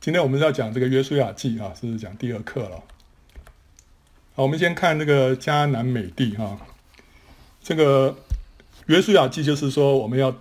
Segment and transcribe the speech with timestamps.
[0.00, 2.82] 今天我们要讲这个约书亚记啊，是讲第二课了。
[4.34, 6.58] 好，我们先看那个迦南美地哈，
[7.62, 8.16] 这个
[8.86, 10.34] 约书亚记就是说我们要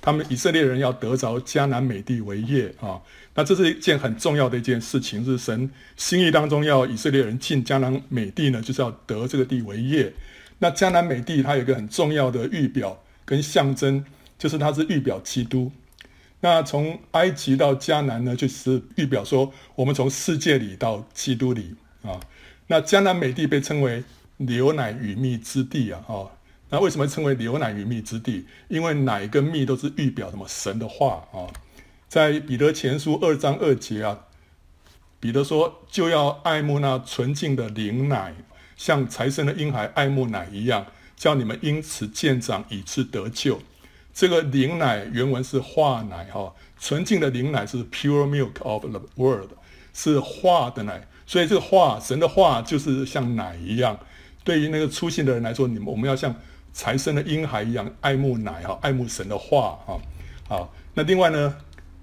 [0.00, 2.98] 他们以色列人要得着迦南美地为业啊，
[3.34, 10.10] 那这是一件很重要的一件事情，是神心意当中要以色列人进迦南美地呢，就是要得这个地为业。
[10.58, 14.02] 那迦南美地它有一个很重要的预表跟象征，
[14.38, 15.70] 就是它是预表基督。
[16.40, 22.20] 那从埃及到迦南呢，就是预表说我们从世界里到基督里啊。
[22.66, 24.04] 那迦南美地被称为
[24.36, 26.04] 流奶与蜜之地啊。
[26.06, 26.30] 哦，
[26.68, 28.46] 那为什么称为流奶与蜜之地？
[28.68, 30.46] 因为奶跟蜜都是预表什么？
[30.46, 31.46] 神的话啊。
[32.08, 34.26] 在彼得前书二章二节啊，
[35.18, 38.34] 彼得说就要爱慕那纯净的灵奶，
[38.76, 43.60] 像财神的婴孩爱慕奶一样，叫你们因此渐长，以致得救。
[44.16, 49.50] 这个灵奶原文是化奶哈，纯净的灵奶是 pure milk of the world，
[49.92, 54.00] 是化的奶，所以这个化，神的话就是像奶一样。
[54.42, 56.34] 对于那个初信的人来说，你们我们要像
[56.72, 60.00] 才生的婴孩一样爱慕奶哈，爱慕神的话哈。
[60.48, 61.54] 好，那另外呢，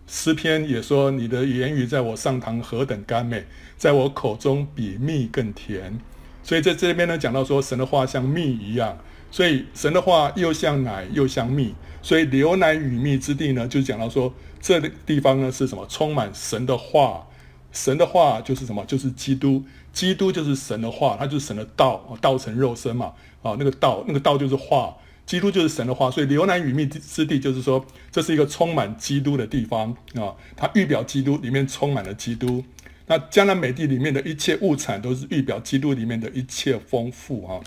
[0.05, 3.43] 诗篇也说，你的言语在我上膛何等甘美，
[3.75, 5.99] 在我口中比蜜更甜。
[6.43, 8.99] 所以在这边呢，讲到说神的话像蜜一样。
[9.33, 14.31] 所以神的话又像奶又像蜜，所以流奶与蜜之地呢，就讲到说
[14.61, 15.83] 这个地方呢是什么？
[15.89, 17.27] 充满神的话，
[17.71, 18.85] 神的话就是什么？
[18.85, 23.11] 就是基督，基督就是神的话，它就是神的道，道成肉身嘛，
[23.41, 24.95] 啊，那个道，那个道就是话，
[25.25, 32.63] 基督就是神的话，所以流奶与蜜之地就是说这是一个充满基督的地方啊，它预表基督里面充满了基督，
[33.07, 37.59] 那江南美地里面的一切物产都是预表基督里面的一切丰富啊。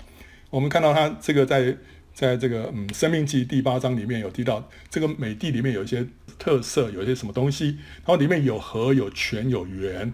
[0.49, 1.75] 我们看到他这个在
[2.13, 6.05] 在这个嗯《生命记》第八章里面有提到，这个美地里面有一些
[6.39, 10.13] 特色，有一些什么东西，然后里面有河、有泉、有源，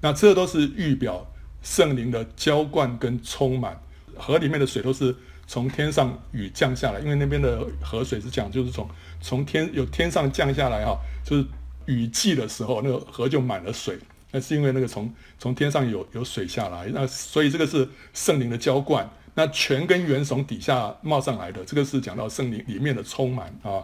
[0.00, 1.26] 那这都是预表
[1.62, 3.80] 圣灵的浇灌跟充满。
[4.16, 8.86] 河里面的水都是从天上雨降下来，因为那边的河水是讲就是从
[9.20, 11.44] 从天有天上降下来哈，就是
[11.86, 13.98] 雨季的时候，那个河就满了水，
[14.30, 19.10] 那是因为那个从从天上有有水下来，那所以这个是圣灵的浇灌。
[19.40, 23.82] 那泉跟源从底下冒上来的，这个是讲到圣灵里面的充满啊，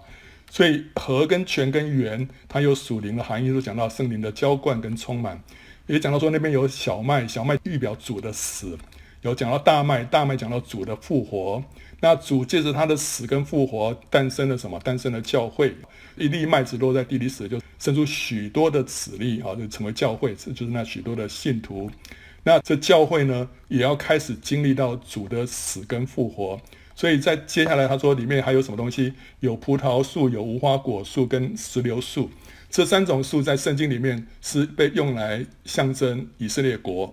[0.51, 5.43] 所以河跟泉跟源，它有属灵的含义，是讲到圣灵的浇灌跟充满，
[5.87, 8.77] 也讲到说那边有小麦，小麦预表主的死，
[9.23, 11.65] 有讲到大麦，大麦讲到主的复活，
[12.01, 14.79] 那主借着他的死跟复活诞生了什么？
[14.81, 15.75] 诞生了教会，
[16.19, 21.91] 一粒麦子落在地里死，就生出许多的子粒啊，就成为教会，这就是那许多的信徒。
[22.47, 26.61] 那这教会呢，也要开始经历到主的死跟复活，
[26.95, 29.15] 所以在接下来他说里面还有什么东西？
[29.41, 32.31] 有葡萄树，有无花果树跟石榴树，
[32.71, 37.13] 这三种树在圣经里面是被用来象征以色列国，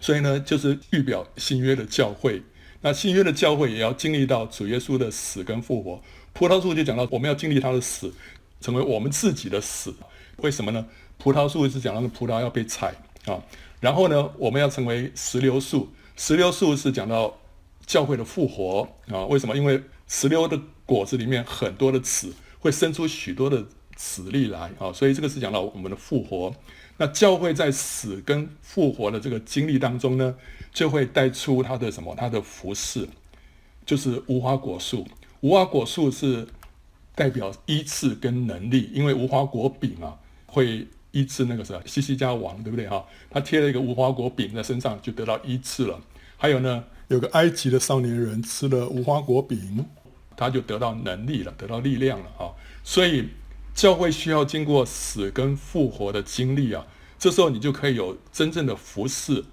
[0.00, 2.42] 所以呢，就是预表新约的教会。
[2.80, 6.00] 那新约的教会也要经历到主耶稣的死跟复活。
[6.32, 8.10] 葡萄树就讲到我们要经历他的死，
[8.62, 9.94] 成为我们自己的死。
[10.38, 10.86] 为什么呢？
[11.18, 12.94] 葡萄树是讲到葡萄要被采
[13.26, 13.42] 啊。
[13.84, 15.92] 然后呢，我们要成为石榴树。
[16.16, 17.36] 石榴树是讲到
[17.84, 19.26] 教会的复活啊？
[19.26, 19.54] 为什么？
[19.54, 19.78] 因为
[20.08, 23.62] 石榴的果子里面很多的籽，会生出许多的
[23.94, 26.54] 籽粒来啊，所以这个是讲到我们的复活。
[26.96, 30.34] 那教会在死跟复活的这个经历当中呢，
[30.72, 32.14] 就会带出它的什么？
[32.16, 33.06] 它的服饰，
[33.84, 35.06] 就是无花果树。
[35.42, 36.48] 无花果树是
[37.14, 40.16] 代表医治跟能力，因为无花果饼啊
[40.46, 40.86] 会。
[41.14, 43.06] 医治那个是西西家王，对不对哈？
[43.30, 46.00] 他贴了一个无花果饼在身上，就得到医治了。
[46.36, 49.86] 还有呢，有个埃及的少年人吃了无花果饼，
[50.36, 52.50] 他就得到能力了，得到力量了啊。
[52.82, 53.28] 所以
[53.72, 56.84] 教会需要经过死跟复活的经历啊，
[57.16, 59.44] 这时候你就可以有真正的服事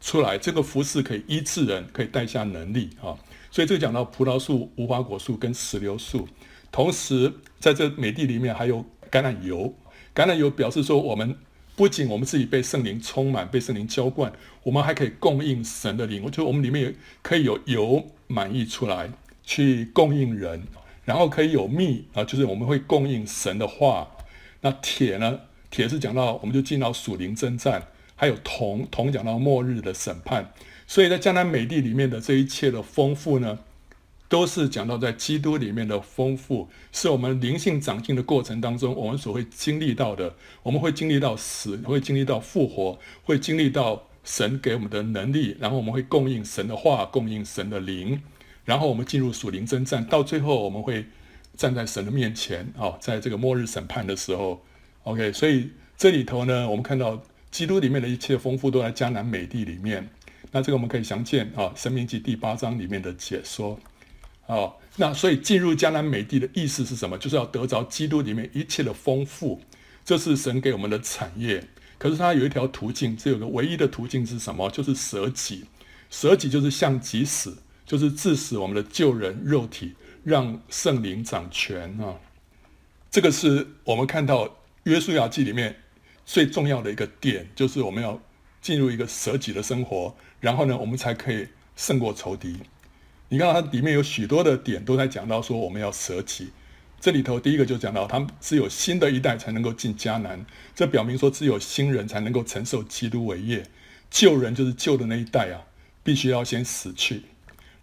[0.00, 0.36] 出来。
[0.36, 3.16] 这个服饰可以医治人，可以带下能力啊。
[3.50, 6.28] 所以这个讲到葡萄树、无花果树跟石榴树，
[6.72, 9.72] 同时在这美地里面还有橄榄油。
[10.18, 11.36] 橄榄油表示说，我们
[11.76, 14.32] 不仅我们自己被圣灵充满，被圣灵浇灌，
[14.64, 16.28] 我们还可以供应神的灵。
[16.28, 19.12] 就我们里面可以有油满溢出来，
[19.44, 20.64] 去供应人，
[21.04, 24.08] 然后可以有蜜啊，就是我们会供应神的话。
[24.62, 25.38] 那铁呢？
[25.70, 27.86] 铁是讲到我们就进到属灵征战，
[28.16, 30.52] 还有铜，铜讲到末日的审判。
[30.88, 33.60] 所以在江南美地里面的这一切的丰富呢，
[34.28, 40.34] 都是讲到在基督里面的丰富，是我们灵性长进的过程当中，我们所会经历到的。
[40.62, 48.20] 我们会经历到死，会经历到复活，会经历到神给我们的能力，然后我们会供应神的话，供应神的灵，
[48.66, 51.06] 然后我们进入属灵征战，到最后我们会
[51.56, 54.62] 站在神的面前哦，在这个末日审判的时候
[55.04, 55.32] ，OK。
[55.32, 60.06] 所以这里头呢，我们看到基督里面的一切丰富都在迦南美地里面。
[60.52, 63.78] 那这个我们可以详见啊，《神命记》第八章里面的解说。
[64.48, 67.16] 哦，那所以进入迦南美地的意思是什么？
[67.16, 69.60] 就是要得着基督里面一切的丰富，
[70.04, 71.62] 这是神给我们的产业。
[71.98, 74.70] 可是它有一条途径，只有个唯一的途径是什么？
[74.70, 75.64] 就是舍己。
[76.10, 82.16] 舍己就是向己死，就是致死我们的旧人肉体，让圣灵掌权啊。
[83.10, 85.76] 这个是我们看到约书亚记里面
[86.24, 88.18] 最重要的一个点，就是我们要
[88.62, 91.46] 进入一个舍己的生活，然后呢，我们才可以
[91.76, 92.56] 胜过仇敌。
[93.30, 96.50] 你看它里面有许多的点都在讲到说我们要舍己。
[97.00, 100.44] 这里头第一个就讲到，他们只有新的一代才能够进迦南，
[100.74, 103.64] 这表明说只有新人才能够承受基督伟业，
[104.10, 105.62] 旧人就是旧的那一代啊，
[106.02, 107.22] 必须要先死去。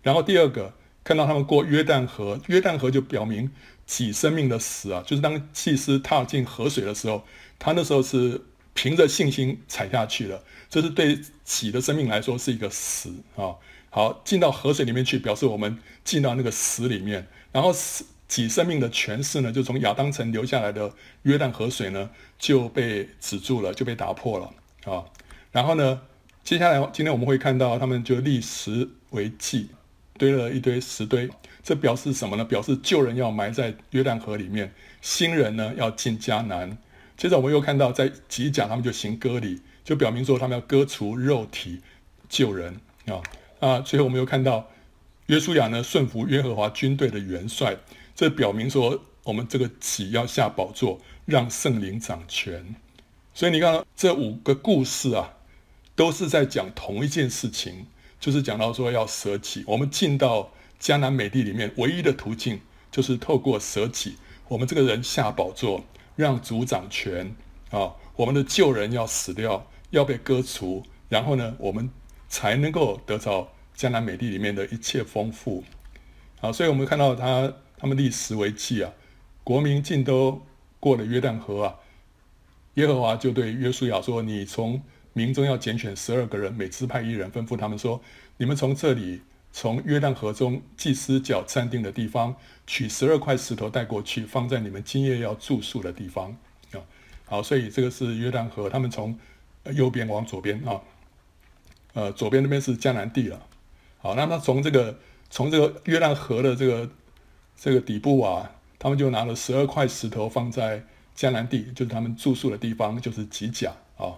[0.04, 3.50] 然后第二个看到他们过约旦河，约旦河就表明
[3.86, 7.24] 己生命的死啊，就是当祭司踏进河水的时候，
[7.58, 8.42] 他那时候是
[8.74, 13.56] 凭着信心踩下去的，这是对己的生命来说是一个死啊。
[13.96, 17.26] 好，进到河水里面去，表示我们进到那个死里面。
[17.54, 25.06] 然后死己生命的权势呢，就从亚当城流下来的约旦河水呢，就被止住了，就被打破了啊。
[25.54, 26.02] 然后呢，
[26.44, 29.70] 接下来今天我们会看到他们就立石为祭，
[30.18, 31.30] 堆了一堆石堆，
[31.64, 32.44] 这表示什么呢？
[32.44, 36.78] 表示旧人要埋在约旦河里面，新人呢要进迦南。
[37.16, 41.82] 接着我们又看到在几甲他们就行割礼，就表明说他们要割除肉体
[42.28, 43.24] 旧人啊。
[43.66, 44.70] 啊，最后我们又看到
[45.26, 47.76] 约书亚呢顺服约和华军队的元帅，
[48.16, 52.76] 这表明说我们这个己要下宝座，让圣灵掌权。
[53.34, 55.34] 所以你看这五个故事啊，
[55.96, 57.88] 都是在讲同一件事情，
[58.20, 59.64] 就是讲到说要舍己。
[59.66, 62.62] 我们进到迦南美地里面，唯一的途径
[62.92, 65.84] 就是透过舍己，我们这个人下宝座，
[66.16, 67.36] 让主掌权
[67.72, 67.96] 啊。
[68.16, 71.90] 我们的旧人要死掉，要被割除，然后呢，我们。
[72.28, 75.64] 才能够得到江南美地里面的一切丰富，
[76.40, 78.92] 好，所以我们看到他他们立石为记啊，
[79.44, 80.42] 国民尽都
[80.80, 81.76] 过了约旦河啊，
[82.76, 84.82] 耶和华就对约书亚说：“你从
[85.12, 88.02] 民中要拣选十二个人，每支派一人，吩咐他们说：
[88.38, 92.36] 你们从这里从约旦河中祭司脚站定的地方
[92.66, 96.32] 取十二块石头带过去，放在你们今夜要住宿的地方
[96.72, 96.80] 啊。
[97.26, 99.18] 好，所以这个是约旦河，他们从
[99.74, 100.80] 右边往左边啊。”
[101.94, 103.42] 呃，左边那边是迦南地了。
[104.06, 104.96] 好，那么从这个
[105.32, 106.88] 从这个约旦河的这个
[107.58, 110.84] 这个底部啊，他们就拿了十二块石头放在
[111.18, 114.14] 迦南地，就是他们住宿的地方，就是吉甲啊。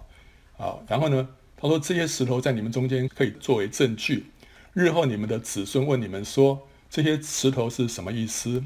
[0.58, 4.26] 啊，然后呢，他说这些石头在你们中间可以作为证据，
[4.74, 8.62] 日后你们的子孙问你们说这些石头是什么意思，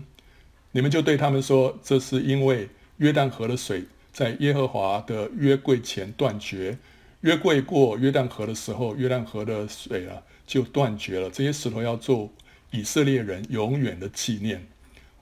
[0.72, 2.68] 你们就对他们说，这是因为
[2.98, 6.80] 约旦河的水在耶和华的约柜前断绝。
[7.20, 11.30] 约柜过约旦河的时候，约旦河的水啊就断绝了。
[11.30, 12.30] 这些石头要做
[12.72, 14.68] 以色列人永远的纪念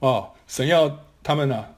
[0.00, 0.30] 啊！
[0.48, 1.74] 神要他们呢、啊、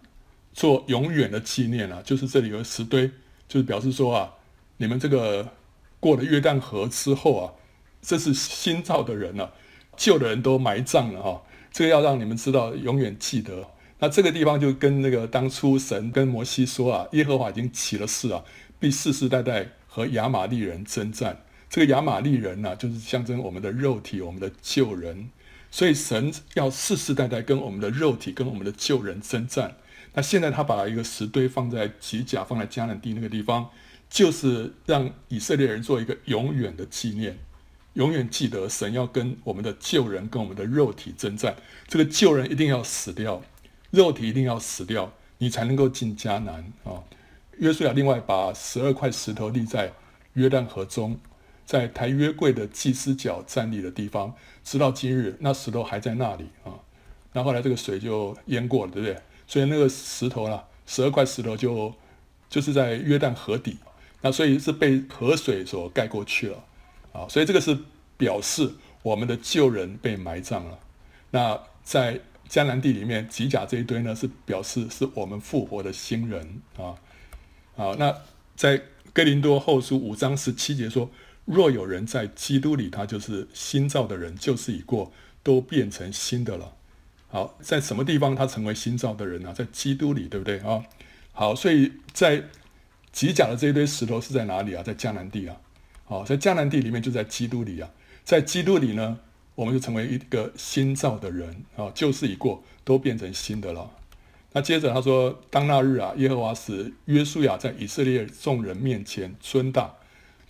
[0.55, 3.11] 做永远的纪念啊，就是这里有石堆，
[3.47, 4.33] 就是表示说啊，
[4.79, 5.53] 你们这个
[6.01, 7.53] 过了约旦河之后啊，
[8.01, 9.53] 这是新造的人了、啊，
[9.99, 11.37] 旧的人都埋葬了哈、啊。
[11.71, 13.69] 这个要让你们知道，永远记得。
[13.99, 18.43] 那这个地方就跟那个当初神跟摩西说啊，耶和华已经起了誓啊，
[18.81, 19.69] 必世世代代。
[19.95, 21.43] 和亚玛力人征战，
[21.73, 25.31] 这个亚玛利人呢、就是象征我们的肉体，我们的旧人。
[25.71, 29.75] 所以神要世世代代跟我们的肉体、跟我们的旧人征战。
[30.13, 33.71] 那现在他把一个石堆放在吉甲，放在迦南地那个地方，
[34.11, 37.39] 就是让以色列人做一个永远的纪念，
[37.95, 41.57] 永远记得神要跟我们的旧人、跟我们的肉体征战。
[41.89, 43.41] 这个旧人一定要死掉，
[43.91, 47.01] 肉体一定要死掉，你才能够进迦南啊。
[47.57, 49.91] 约书亚另外把十二块石头立在
[50.35, 51.19] 约旦河中，
[51.65, 56.75] 在抬约柜的祭司脚站立的地方，直到今日，那石头还在那里啊。
[57.33, 59.17] 那后，后来这个水就淹过了，对不对？
[59.47, 61.95] 所以那个石头呢，十二块石头就
[62.49, 63.79] 就是在约旦河底，
[64.21, 66.65] 那所以是被河水所盖过去了
[67.13, 67.27] 啊。
[67.29, 67.79] 所以这个是
[68.17, 68.71] 表示
[69.03, 70.79] 我们的旧人被埋葬了。
[71.31, 76.95] 那在迦南地里面，吉甲这一堆呢，是表示是我们复活的新人啊。
[77.75, 78.15] 好，那
[78.55, 78.83] 在
[79.15, 81.11] 哥林多后书五章十七节说
[81.45, 86.75] ：“若有人在基督里，他就是新造的人，旧事已过，都变成新的了。”
[87.29, 89.55] 好，在什么地方他成为新造的人呢？
[89.55, 90.85] 在基督里，对不对啊？
[91.33, 92.45] 好，所以在
[93.11, 94.83] 吉甲的这一堆石头是在哪里啊？
[94.83, 95.57] 在迦南地啊。
[96.05, 97.89] 好，在迦南地里面就在基督里啊。
[98.23, 99.19] 在基督里呢，
[99.55, 103.91] 我们就成为一个新造的人啊，旧事已过，都变成新的了。
[104.53, 109.95] 那接着他说：“当那日啊，耶和华使约书亚在以色列众人面前尊大，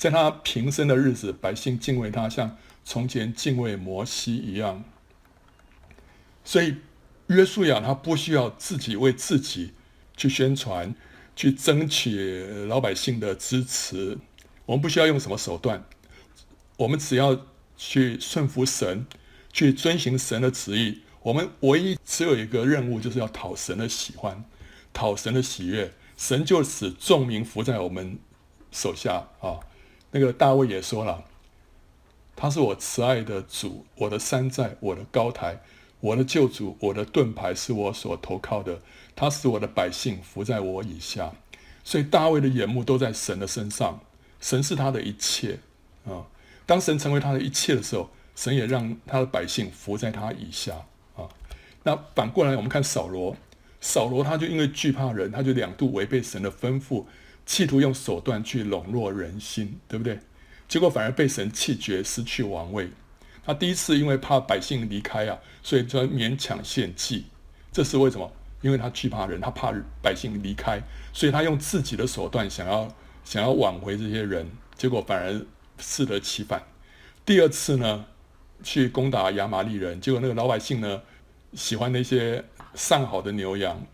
[0.02, 4.82] 在他平生的日子，百姓敬畏他，像从前敬畏摩西一样。
[6.42, 6.78] 所以
[7.28, 9.74] 约书亚他不需要自己为自己
[10.16, 10.92] 去宣传，
[11.36, 14.18] 去争取老百姓的支持。
[14.66, 15.84] 我们不需要用什么手段，
[16.78, 19.06] 我们只要去顺服神，
[19.52, 24.44] 去遵行神的旨意。”我们唯一只有一个任务，就是要讨神的喜欢，
[24.92, 28.18] 讨神的喜悦，神就使众民服在我们
[28.72, 29.60] 手下啊。
[30.12, 31.24] 那个大卫也说了，
[32.36, 35.60] 他是我慈爱的主，我的山寨，我的高台，
[36.00, 38.80] 我的救主，我的盾牌，是我所投靠的。
[39.16, 41.32] 他使我的百姓服在我以下，
[41.84, 44.00] 所以大卫的眼目都在神的身上，
[44.40, 45.58] 神是他的一切
[46.06, 46.26] 啊。
[46.64, 51.28] 当神成为他的一切的时候，神也让他的百姓服在他以下啊。
[51.82, 53.36] 那反过来，我们看扫罗，
[53.80, 57.04] 扫罗他就因为惧怕人，他就两度违背神的吩咐，
[57.44, 60.18] 企图用手段去笼络人心，对不对？
[60.68, 62.88] 结果反而被神弃绝，失去王位。
[63.44, 67.26] 他第一次因为怕百姓离开啊，所以就勉强献祭。
[67.72, 68.32] 这是为什么？
[68.60, 70.80] 因为他惧怕人，他怕百姓离开，
[71.12, 72.88] 所以他用自己的手段想要
[73.24, 75.44] 想要挽回这些人，结果反而
[75.78, 76.62] 适得其反。
[77.26, 78.04] 第二次呢，
[78.62, 81.02] 去攻打亚玛力人，结果那个老百姓呢，
[81.54, 82.44] 喜欢那些
[82.74, 83.84] 上好的牛羊，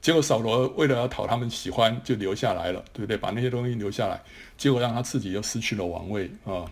[0.00, 3.16] 结果扫罗为了要讨他们喜欢，就留下来了，对不对？
[3.16, 4.22] 把那些东西留下来，
[4.56, 6.64] 结果让他自己又失去了王位啊！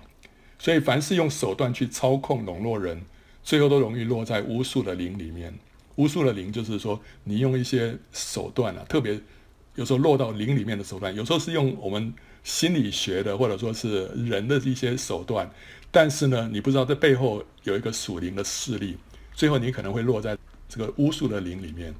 [0.58, 3.02] 所以凡是用手段去操控、笼络人，
[3.42, 5.52] 最后都容易落在巫术的灵里面。
[5.96, 9.20] 巫术的灵就是说，你用一些手段啊，特别
[9.74, 15.50] 有时候落到灵里面的手段，有时候是用我们心理学的，或者说是人的一些手段，
[15.90, 18.96] 但是呢，你不知道这背后有一个属灵的势力。
[19.34, 20.36] 最后你可能会落在
[20.68, 21.94] 这个巫术的灵里面，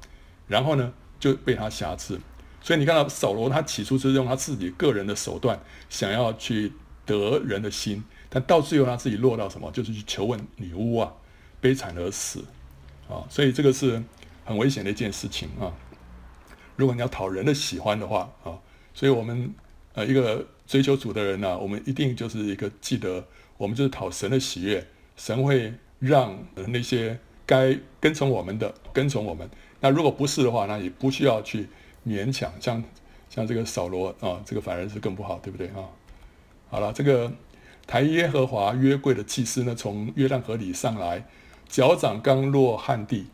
[0.47, 2.19] 然后呢就被他挟制。
[2.61, 5.59] 所以你看到扫罗，他起初是用他自己个人的手段
[5.89, 6.71] 想要去
[7.05, 9.71] 得人的心，但到最后他自己落到什么？
[9.71, 11.13] 就是去求问女巫啊，
[11.61, 12.43] 悲惨而死
[13.07, 13.23] 啊！
[13.29, 14.03] 所以这个是
[14.43, 15.71] 很危险的一件事情啊。
[16.75, 18.59] 如果你要讨人的喜欢的话啊，
[18.93, 19.53] 所以我们
[19.93, 23.25] 呃一个追求主的人呢、我们一定就是一个记得，
[23.57, 24.85] 我们就是讨神的喜悦，
[25.15, 27.19] 神会让那些。
[27.45, 29.49] 该跟从我们的，跟从我们。
[29.81, 31.67] 那如果不是的话，那也不需要去
[32.05, 32.51] 勉强。
[32.59, 32.83] 像
[33.29, 35.87] 像这个扫罗啊，这个反而是更不好，对不对啊？
[36.69, 37.31] 好了，这个
[37.87, 41.25] 抬耶和华约柜的祭司呢，从约旦河里上来，
[41.67, 43.27] 脚掌刚落旱地，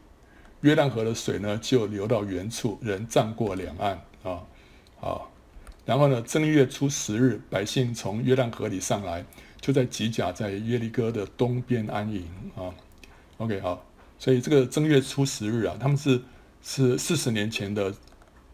[0.61, 4.43] 约旦河的水呢就流到原处，人站过两岸啊。
[4.99, 5.31] 好，
[5.85, 9.25] 然后呢，正月初十日，百姓从约旦河里上来，
[9.59, 12.25] 就在吉甲，在耶利哥的东边安营
[12.55, 12.73] 啊。
[13.37, 13.83] OK，好。
[14.17, 16.21] 所以这个正月初十日啊，他们是
[16.67, 17.93] 是四十年前的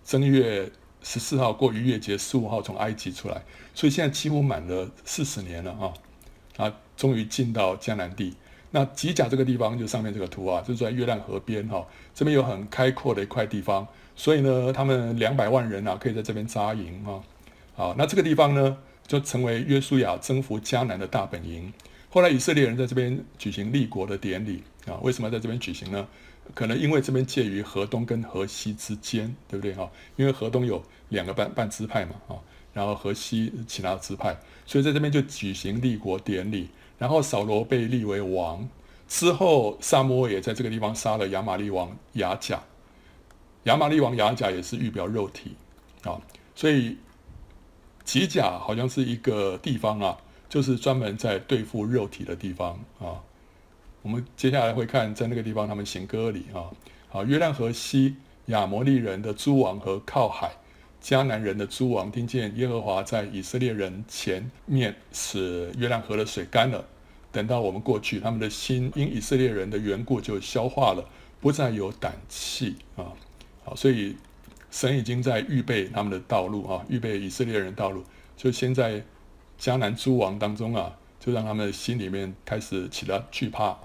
[0.03, 0.69] 正月
[1.01, 3.41] 十四号过逾越节，十五号从埃及出来，
[3.73, 5.93] 所以现在几乎满了四十年了啊，
[6.57, 8.35] 啊，终于进到迦南地。
[8.71, 17.23] 那吉甲这个地方就上面这个图啊，就是在月亮河边哈，这边有很开阔的一块地方，所以呢，他们两百万人啊可以在这边扎营啊。
[17.75, 18.77] 好，那这个地方呢
[19.07, 21.71] 就成为约书亚征服迦南的大本营。
[22.09, 24.61] 后来以色列人在这边举行立国的典礼。
[24.87, 26.07] 啊，为什么在这边举行呢？
[26.53, 29.89] 可能因为这边介于河东跟河西之间，对不对哈？
[30.15, 32.35] 因为河东有两个半半支派嘛，啊，
[32.73, 36.69] 然后河西其他支派，所以在这边就举行立国典礼。
[36.97, 38.69] 然后扫罗被立为王
[39.07, 42.61] 之后，撒母耳也在这个地方杀了亚玛利王亚甲。
[43.63, 45.55] 亚玛利王亚甲也是预表肉体
[46.03, 46.21] 啊，
[46.53, 46.97] 所以
[48.03, 50.17] 吉甲好像是一个地方啊，
[50.47, 53.17] 就是专门在对付肉体的地方啊。
[54.03, 56.71] 我们接下来会看，在那个地方他们行割礼啊，
[57.09, 58.15] 好，约旦河西
[58.47, 60.51] 亚摩利人的诸王和靠海
[61.01, 66.83] 迦南人的诸王听见耶和华在以色列人前面使约旦河的水干了，
[67.31, 71.07] 等到我们过去，他们的心因以色列人的缘故就消化了，
[71.39, 73.13] 不再有胆气啊，
[73.63, 74.17] 好，所以
[74.71, 78.03] 神已经在预备他们的道路啊，预备以色列人道路，
[78.35, 79.03] 就先在
[79.59, 83.77] 迦南诸王当中啊，就让他们心里面开始起了惧怕。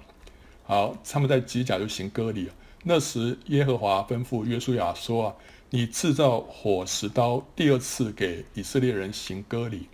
[0.67, 2.51] 好，他们在吉甲就行割礼。
[2.83, 5.35] 那时耶和华吩咐约书亚说：“啊，
[5.71, 9.89] 你制造火石刀，第二次给以色列人行割礼。”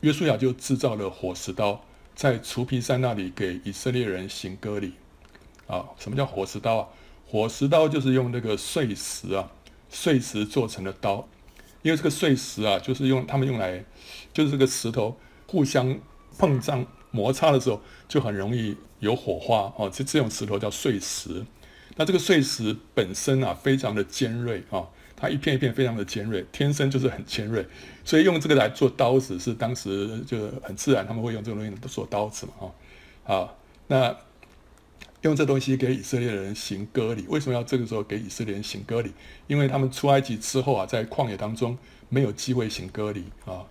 [0.00, 4.94] 约书亚就制造了火石刀，在除皮山那里给以色列人行割礼。
[5.66, 6.88] 啊，什么叫火石刀啊？
[7.26, 9.50] 火石刀就是用那个碎石啊，
[9.90, 11.28] 碎石做成的刀。
[11.82, 13.84] 因为这个碎石啊，就是用他们用来，
[14.32, 15.98] 就是这个石头互相
[16.38, 18.76] 碰撞摩擦的时候，就很容易。
[19.00, 21.44] 有火花哦，这这种石头叫碎石。
[21.96, 27.66] 那这个碎石本身啊，非常的尖锐啊，它一片一片非常的尖锐，天生就是很尖锐，
[28.02, 32.72] 所以用这个来做刀子是当时就很自然，他们会用这个东西做刀子嘛，啊，
[33.24, 34.16] 好，那
[35.20, 39.12] 用这东西给以色列人行割礼，为什么要这个时候给以色列人行割礼？
[39.48, 41.76] 因为他们出埃及之后啊，在旷野当中
[42.08, 43.66] 没有机会行割礼啊。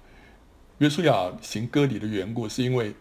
[0.77, 2.93] 约书亚行割礼的缘故，是因为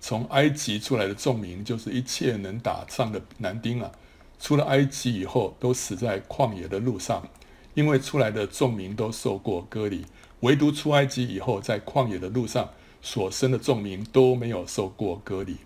[0.00, 3.92] 从埃及出来的众民，就是一切能打仗的男丁啊。
[4.38, 7.28] 出了埃及以后，都死在旷野的路上，
[7.74, 10.06] 因为出来的众民都受过割礼，
[10.40, 12.70] 唯独出埃及以后，在旷野的路上
[13.02, 15.58] 所生的众民都没有受过割礼。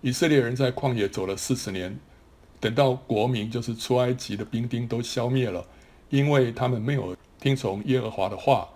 [0.00, 1.98] 以色列人在旷野走了四十年，
[2.58, 5.64] 等到国民就是出埃及的兵丁都消灭了，
[6.08, 8.68] 因为他们没有听从耶和华的话。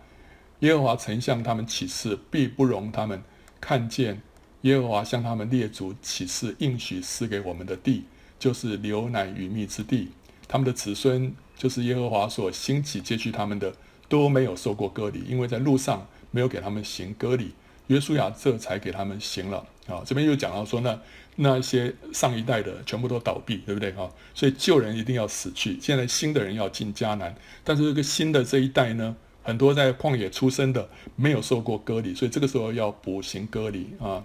[0.60, 3.22] 耶和华曾向他们起誓，必不容他们
[3.60, 4.22] 看见
[4.64, 8.04] 耶和华向他们列祖起誓应许赐给我们的地。
[8.36, 10.10] 就是流奶与蜜之地，
[10.46, 13.72] 他们的子孙就是耶和华所兴起接续他们的，
[14.06, 17.52] 都没有受过割礼，因为在路上没有给他们行割礼，
[17.86, 20.02] 约书亚这才给他们行了啊。
[20.04, 21.00] 这边又讲到说，那
[21.36, 24.10] 那些上一代的全部都倒闭，对不对啊？
[24.34, 34.22] 所以旧人一定要死去，现在新的人要进迦南，但是这个新的这一代呢，很多在旷野出生的没有受过割礼，所以这个时候要补行割礼啊。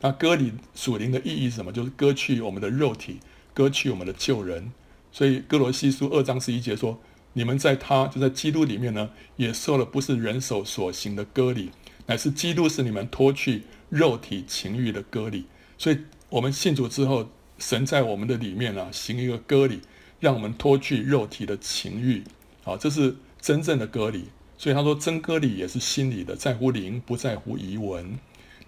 [0.00, 1.72] 那割礼属灵的意义是什么？
[1.72, 3.18] 就是割去我们的肉体。
[3.54, 4.70] 割去我们的旧人，
[5.10, 7.00] 所以哥罗西书二章十一节说
[7.34, 11.70] ：“你们在他就在基督里面呢，也受了不是人手所行的割礼，
[12.06, 19.80] 乃是基督使你们脱去肉体情欲的割礼。”所以，我们信主之后，神在我们的里面啊，行一个割礼，
[20.20, 22.22] 让我们脱去肉体的情欲。
[22.62, 24.26] 啊，这是真正的割礼。
[24.56, 28.20] 所以他说，真割礼也是心里的，在乎灵，不在乎仪文。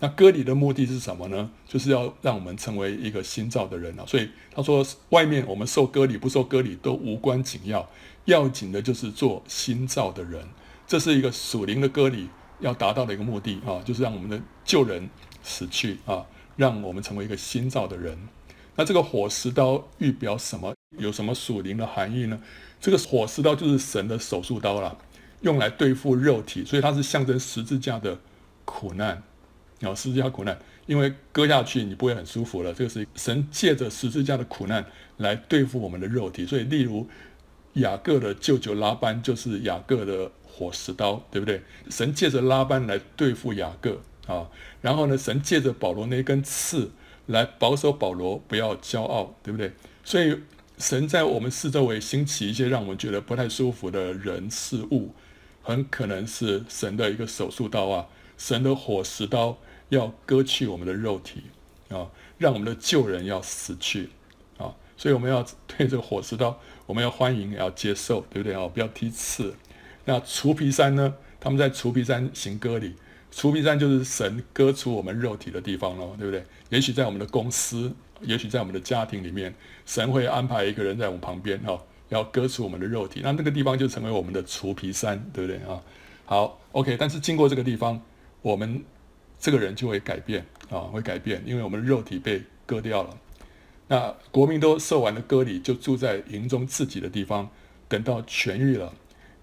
[0.02, 1.50] 那割礼的目的是什么呢？
[1.68, 4.04] 就是要让我们成为一个新造的人啊。
[4.06, 7.88] 所以他说，外面我们受割礼不受割礼都无关紧要，
[8.24, 10.42] 要紧的就是做新造的人。
[10.86, 12.28] 这是一个属灵的割礼
[12.60, 15.08] 要达到的一个目的啊，就是让我们的旧人
[15.42, 16.24] 死去啊，
[16.56, 18.18] 让我们成为一个新造的人。
[18.76, 20.74] 那这个火石刀预表什么？
[20.98, 22.40] 有什么属灵的含义呢？
[22.80, 24.96] 这个火石刀就是神的手术刀了，
[25.42, 28.18] 用来对付肉体，所以它是象征十字架的
[28.64, 29.22] 苦难。
[29.82, 32.72] 啊，十字架苦难，因为割下去你不会很舒服了。
[32.74, 34.84] 这个是神借着十字架的苦难
[35.16, 36.44] 来对付我们的肉体。
[36.44, 37.08] 所以，例如
[37.74, 41.62] 雅各的舅舅拉班就是雅各的火石刀，对不对？
[41.88, 44.50] 神借着拉班来对付雅各啊。
[44.82, 46.90] 然后呢，神借着保罗那根刺
[47.26, 49.72] 来保守保罗不要骄傲，对不对？
[50.04, 50.36] 所以，
[50.76, 55.14] 神在我们四周围兴起一些让我们觉得不太舒服的人事物，
[55.62, 59.56] 很可能是神的一个手术刀啊，神的火石刀。
[59.90, 61.42] 要割去我们的肉体
[61.90, 64.08] 啊，让我们的旧人要死去
[64.56, 68.66] 啊，所以我们要对这个火石刀，我们要欢迎，要接受，对不对啊？
[68.68, 69.54] 不要踢刺。
[70.04, 71.14] 那除皮山呢？
[71.38, 72.94] 他们在除皮山行割礼，
[73.30, 76.44] 除皮山就是神割除我们肉体的地方喽，对不对？
[76.68, 85.82] 也许在我们的公司，也许在我们的家庭里面，神会安排一个人在我们旁边哈，要割除我们的肉体，那那个地方就成为我们的除皮山，对不对啊？
[86.26, 88.00] 好，OK，但是经过这个地方，
[88.42, 88.84] 我们。
[89.40, 93.18] 这个人就会改变啊，会改变，因为我们的肉体被割掉了。
[93.88, 97.50] 那国民都受完了割礼，就住在营中自己的地方，
[97.88, 98.94] 等到痊愈了。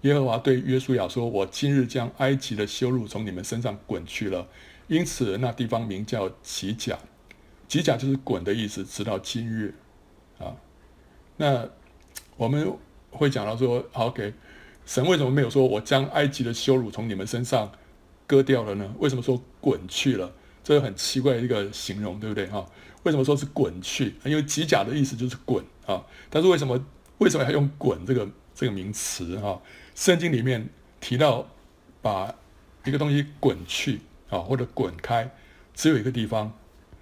[0.02, 4.46] 耶和华对约书亚说：“我今日将埃及的羞辱从你们身上滚去了。”
[4.86, 6.96] 因此，那地方名叫吉甲。
[7.66, 9.74] 吉甲就是滚的意思，直到今日
[10.38, 10.54] 啊。
[11.36, 11.68] 那
[12.36, 12.72] 我们
[13.10, 14.32] 会讲到说，OK，
[14.86, 17.70] 神为什么没有说我将埃及的羞辱从你们身上
[18.28, 18.94] 割掉了呢？
[18.98, 20.30] 为什么说滚去了？
[20.62, 22.64] 这个很奇怪的一个形容，对不对哈？
[23.04, 24.14] 为什么说是滚去？
[24.22, 26.04] 因为吉甲的意思就是滚啊。
[26.28, 26.78] 但是为什么
[27.16, 29.58] 为什么要用滚这个这个名词哈？
[29.94, 30.68] 圣经里面
[31.00, 31.48] 提到
[32.02, 32.34] 把
[32.84, 35.34] 一个东西滚去啊，或者滚开，
[35.74, 36.52] 只有一个地方，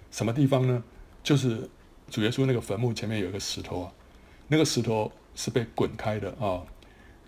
[0.09, 0.81] 什么地方呢？
[1.21, 1.69] 就是
[2.09, 3.91] 主耶稣那个坟墓前面有一个石头啊，
[4.47, 6.63] 那个石头是被滚开的啊。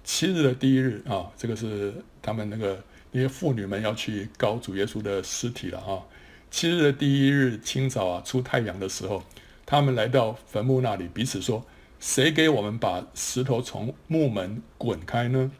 [0.05, 2.81] 七日的第一日啊，这个是他们那个。
[3.11, 6.03] 那些妇女们要去膏主耶稣的尸体了啊！
[6.51, 9.23] 七日的第一日清早啊，出太阳的时候，
[9.65, 11.65] 他们来到坟墓那里，彼此说
[11.99, 15.51] ：“谁给我们把石头从墓门滚开呢？”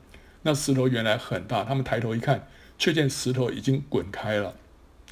[0.44, 4.56] 那石头原来很大，他们抬头一看，却见石头已经滚开了。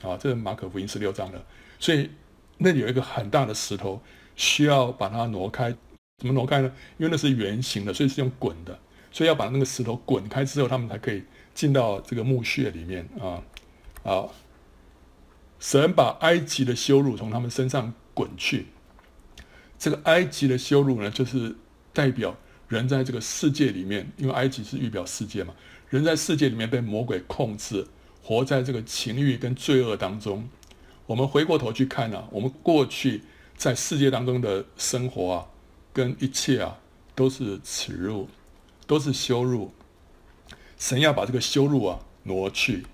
[0.03, 1.43] 啊，这是马可福音十六章的。
[1.79, 2.09] 所以
[2.57, 4.01] 那里有一个很大的石头，
[4.35, 5.75] 需要把它挪开。
[6.17, 6.71] 怎么挪开呢？
[6.97, 8.77] 因为那是圆形的，所以是用滚的。
[9.11, 11.23] 所以要把那个石头滚开之后，他们才可以。
[11.57, 13.41] 进到这个墓穴里面啊，
[14.03, 14.29] 啊，
[15.59, 18.67] 神把埃及的羞辱从他们身上滚去。
[19.79, 21.55] 这个埃及的羞辱呢，就是
[21.91, 25.55] 代表人在这个世界里面，因为埃及是预表世界嘛，
[25.89, 27.87] 人在世界里面被魔鬼控制，
[28.21, 30.47] 活在这个情欲跟罪恶当中。
[31.07, 33.23] 我们回过头去看啊，我们过去
[33.55, 35.47] 在世界当中的生活啊，
[35.91, 36.77] 跟一切啊，
[37.15, 38.29] 都是耻辱，
[38.85, 39.71] 都是羞辱。
[40.77, 42.85] 神要把这个羞辱啊挪去，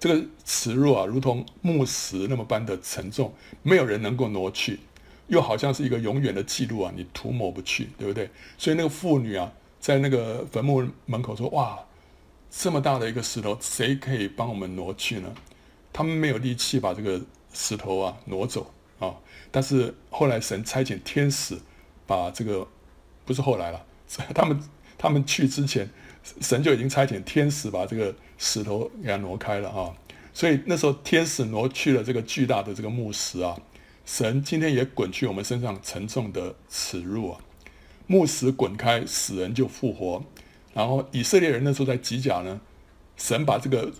[0.00, 4.80] 这个耻辱啊，如同木石那么般的沉重，没有人能够挪去，
[5.26, 8.30] 又好像是一个永远的记录啊，你涂抹不去，对不对？
[8.56, 11.78] 所以那个妇女啊，在那个坟墓门口说：“哇，
[12.50, 15.34] 这么大的一个石头，谁可以帮我们挪去呢？”
[15.92, 17.20] 他们没有力气把这个
[17.52, 19.14] 石头啊挪走啊，
[19.50, 21.58] 但是后来神差遣天使
[22.06, 22.66] 把这个，
[23.26, 23.84] 不是后来了，
[24.34, 24.62] 他们
[24.96, 25.90] 他们去之前。
[26.40, 29.94] 神就已经差遣天使把这个石头给它挪开了哈，
[30.32, 33.58] 所以那时候天使挪去了这个巨大的这个木石啊，
[34.04, 37.40] 神今天也滚去我们身上沉重的耻辱啊，
[38.06, 40.24] 木石滚开，死人就复活，
[40.72, 42.60] 然后以色列人那时候在吉甲呢，
[43.16, 43.92] 神把这个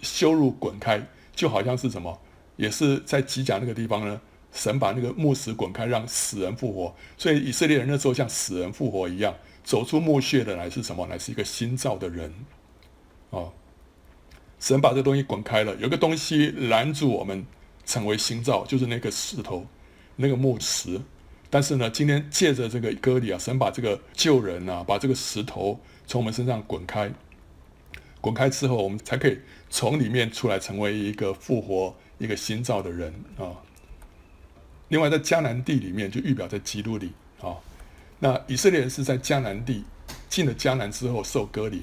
[0.00, 2.20] 羞辱滚开，就好像是什么，
[2.56, 4.20] 也是在吉甲那个地方呢，
[4.52, 9.34] 神把那个木石滚开，让死人复活，所以以色列人那时候像死人复活一样。
[9.64, 11.06] 走出墓穴的乃是什么？
[11.06, 12.32] 乃是一个新造的人，
[13.30, 13.52] 哦，
[14.58, 17.46] 神把这东西滚开了，有个东西拦住我们
[17.84, 19.66] 成为新造，就是那个石头，
[20.16, 21.00] 那个墓石。
[21.48, 27.12] 但是呢，今天借着这个割礼啊，神把这个旧人啊，把这个石头从我们身上滚开，
[28.20, 33.52] 滚开之后，我们才可以从里面出来，成为一个复活、一个新造的人啊。
[34.88, 37.56] 另外，在迦南地里面，就预表在基督里啊。
[38.24, 39.82] 那以色列人是在迦南地
[40.28, 41.82] 进了迦南之后受割礼，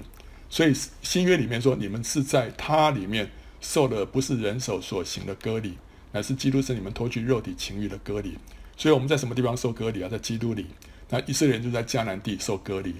[0.49, 5.77] 所以新约里面说，你们是在他里面受的不是人手所行的割礼，
[6.13, 8.37] 乃是基督是你们脱去肉体情欲的割礼。
[8.77, 10.07] 所以我们在什么地方受割礼啊？
[10.07, 10.67] 在基督里。
[11.09, 12.95] 那以色列人就在迦南地受割礼。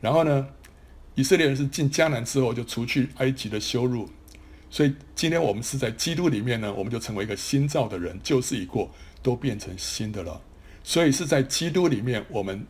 [0.00, 0.48] 然后呢，
[1.14, 4.08] 以色列人是进迦南之后就除去埃及的羞辱。
[4.70, 8.90] 所以今天我们是在基督里面呢，我们就成为一个新造的人，旧事已过，
[9.22, 10.40] 都变成新的了。
[10.82, 12.66] 所以是在基督里面我们。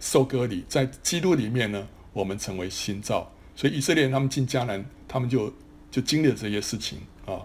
[0.00, 3.30] 收割礼，在基督里面呢，我们成为新造。
[3.56, 5.52] 所以以色列人他们进迦南，他们就
[5.90, 7.40] 就经历了这些事情啊。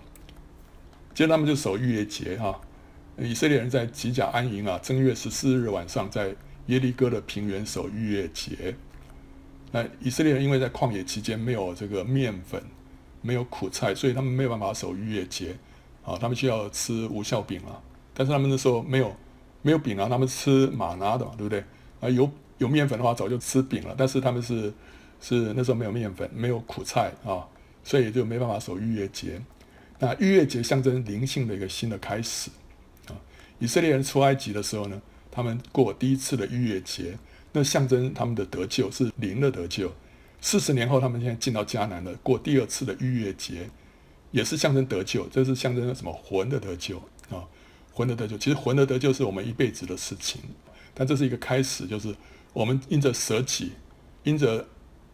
[1.14, 2.60] 接着他们就守逾越节哈。
[3.18, 6.34] 以色列人在吉甲安营啊，正月十四日晚上在
[6.68, 8.76] 耶利哥的平原守逾越节。
[9.72, 12.64] 那以色列人因为在旷野期间没有这个面粉，
[13.22, 15.56] 没有苦菜，所以他们没有办法守逾越节
[16.04, 16.18] 啊。
[16.18, 17.78] 他们需要吃无酵饼啊，
[18.14, 19.16] 但是他们那时候没有
[19.62, 21.64] 没有饼啊，他们吃玛拿的，对不对？
[22.02, 22.30] 啊有。
[22.60, 23.96] 有面粉的话，早就吃饼了。
[23.98, 24.74] 但是他们是
[25.22, 27.48] 是那时候没有面粉，没有苦菜啊，
[27.86, 29.42] 所以就没办法守逾越节。
[29.98, 32.52] 那逾越节象征灵性的一个新的开始
[33.08, 33.16] 啊。
[33.60, 37.18] 以色列人出埃及的时候呢，他们过第一次的逾越节，
[37.54, 39.90] 那象征他们的得救是灵的得救。
[40.42, 43.70] 四十年后，他们现在进到迦南了，过第二次的逾越节，
[44.32, 45.26] 也是象征得救。
[45.28, 46.12] 这是象征什么？
[46.12, 46.98] 魂的得救
[47.30, 47.48] 啊，
[47.94, 48.38] 魂的得救。
[48.38, 50.42] 其实魂的得救是我们一辈子的事情，
[51.00, 52.14] 但这是一个开始，就是。
[52.52, 53.74] 我们因着舍己，
[54.24, 54.68] 因着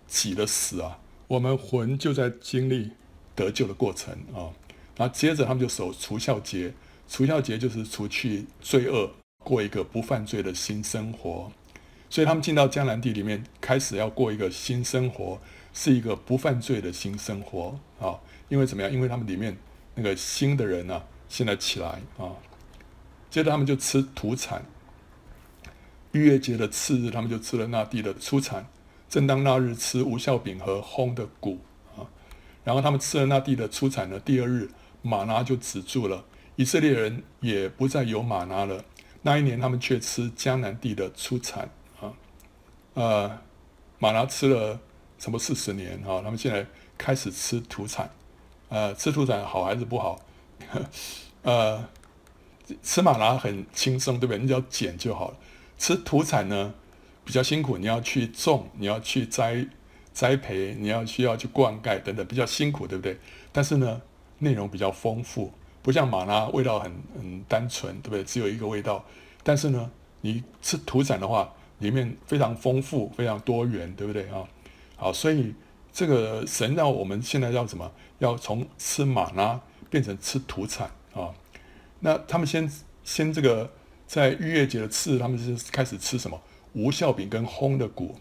[0.08, 2.91] 己的死啊，我们魂就在经历
[3.36, 4.56] 得救的过程啊。
[4.95, 6.74] 然后接着他们就守除孝节，
[7.10, 11.52] 除孝节就是除去罪恶，过一个不犯罪的新生活。
[12.10, 15.38] 所以他们进到迦南地里面，开始要过一个新生活，
[15.74, 18.17] 是一个不犯罪的新生活啊。
[18.48, 18.89] 因为怎么样？
[18.89, 19.58] 因为他们里面
[19.93, 22.32] 那个新的人呢、啊，现在起来啊。
[23.30, 24.63] 接着他们就吃土产。
[26.15, 28.65] 逾越节的次日，他们就吃了那地的出产。
[29.10, 31.60] 正当那日吃无酵饼和烘的谷
[31.97, 32.08] 啊，
[32.63, 34.69] 然后他们吃了那地的出产的第二日，
[35.01, 36.23] 玛拿就止住了。
[36.56, 38.86] 以色列人也不再有玛拿了。
[39.23, 42.13] 那一年，他们却吃迦南地的出产啊。
[42.93, 43.41] 呃，
[43.99, 44.80] 玛拿吃了
[45.19, 46.21] 什么四十年啊？
[46.23, 46.65] 他们现在
[46.97, 48.10] 开始吃土产。
[48.69, 50.19] 呃，吃土产好还是不好？
[51.43, 51.86] 呃，
[52.82, 54.39] 吃玛拿很轻松，对不对？
[54.39, 55.38] 你只要捡就好了。
[55.78, 56.74] 吃土产呢，
[57.24, 59.66] 比较辛苦，你要去种，你要去栽
[60.14, 63.18] 栽培，你要需要去灌溉等等，比较辛苦，对不对？
[63.52, 64.02] 但是呢，
[64.40, 68.24] 内容比较丰富，不像马拉味道很很单纯，对不对？
[68.24, 69.04] 只有一个味道。
[69.44, 74.48] 但是呢，你吃土产的话，里面非常丰富，非常多元，对不对啊？
[74.96, 75.54] 好，所以
[75.92, 77.92] 这个神让我们现在要什么？
[78.20, 79.60] 要从吃马拉
[79.90, 81.34] 变成吃土产啊？
[82.00, 82.72] 那他们先
[83.04, 83.70] 先这个。
[84.08, 86.41] 在逾越节的次日，他们是开始吃什么？
[86.74, 88.15] 无酵饼跟烘的谷。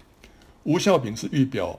[0.64, 1.78] 无酵饼是预表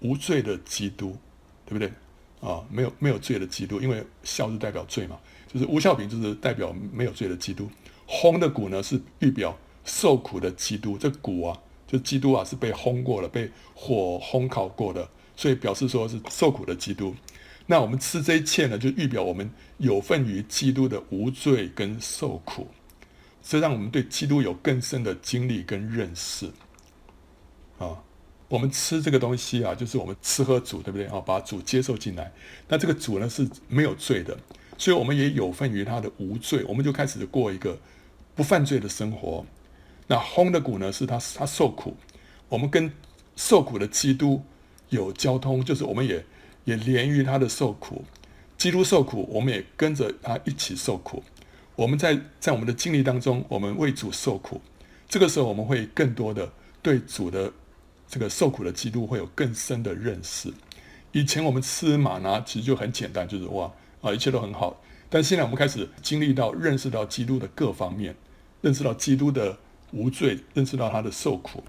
[0.00, 1.16] 无罪的基督，
[1.64, 1.92] 对不对？
[2.40, 7.68] 啊，没有没有罪的基督，因为酵是代表罪嘛，就是无酵饼就是代表没有罪的基督。
[8.08, 17.14] 烘的谷呢是预表受苦的基督，这谷啊就基督啊是被烘过了，被火烘烤过的，所以表示说是受苦的基督。
[17.66, 22.66] 那我们吃这一切呢，就预表我们有份于基督的无罪跟受苦，
[23.42, 26.50] 这让我们对基督有更深的经历跟认识
[27.78, 28.02] 啊。
[28.48, 31.20] 我们吃这个东西啊，就是我们吃喝主，对不对啊？
[31.20, 32.32] 把主接受进来，
[32.66, 34.36] 那这个主呢是没有罪的，
[34.76, 37.78] 所以我们也有份于他的无罪，我们就开始过一个
[38.34, 39.46] 不犯罪的生活。
[40.08, 41.96] 那轰的谷呢，是他他受苦，
[42.48, 42.92] 我们跟
[43.36, 44.42] 受苦的基督
[44.88, 46.26] 有交通，就是我们也
[46.64, 48.04] 也连于他的受苦。
[48.58, 51.22] 基督受苦，我们也跟着他一起受苦。
[51.80, 54.60] 我们在在我们的经历当中，我们为主受苦，
[55.08, 57.50] 这个时候我们会更多的对主的。
[58.06, 60.52] 这个受苦的基督会有更深的认识。
[61.12, 64.82] 以前我们吃吗哪其实就很简单，就是哇啊，一切都很好。
[65.08, 68.16] 但现在我们开始经历到、认识到基督的各方面，
[68.60, 69.56] 认识到基督的
[69.92, 71.62] 无罪，认识到他的受苦。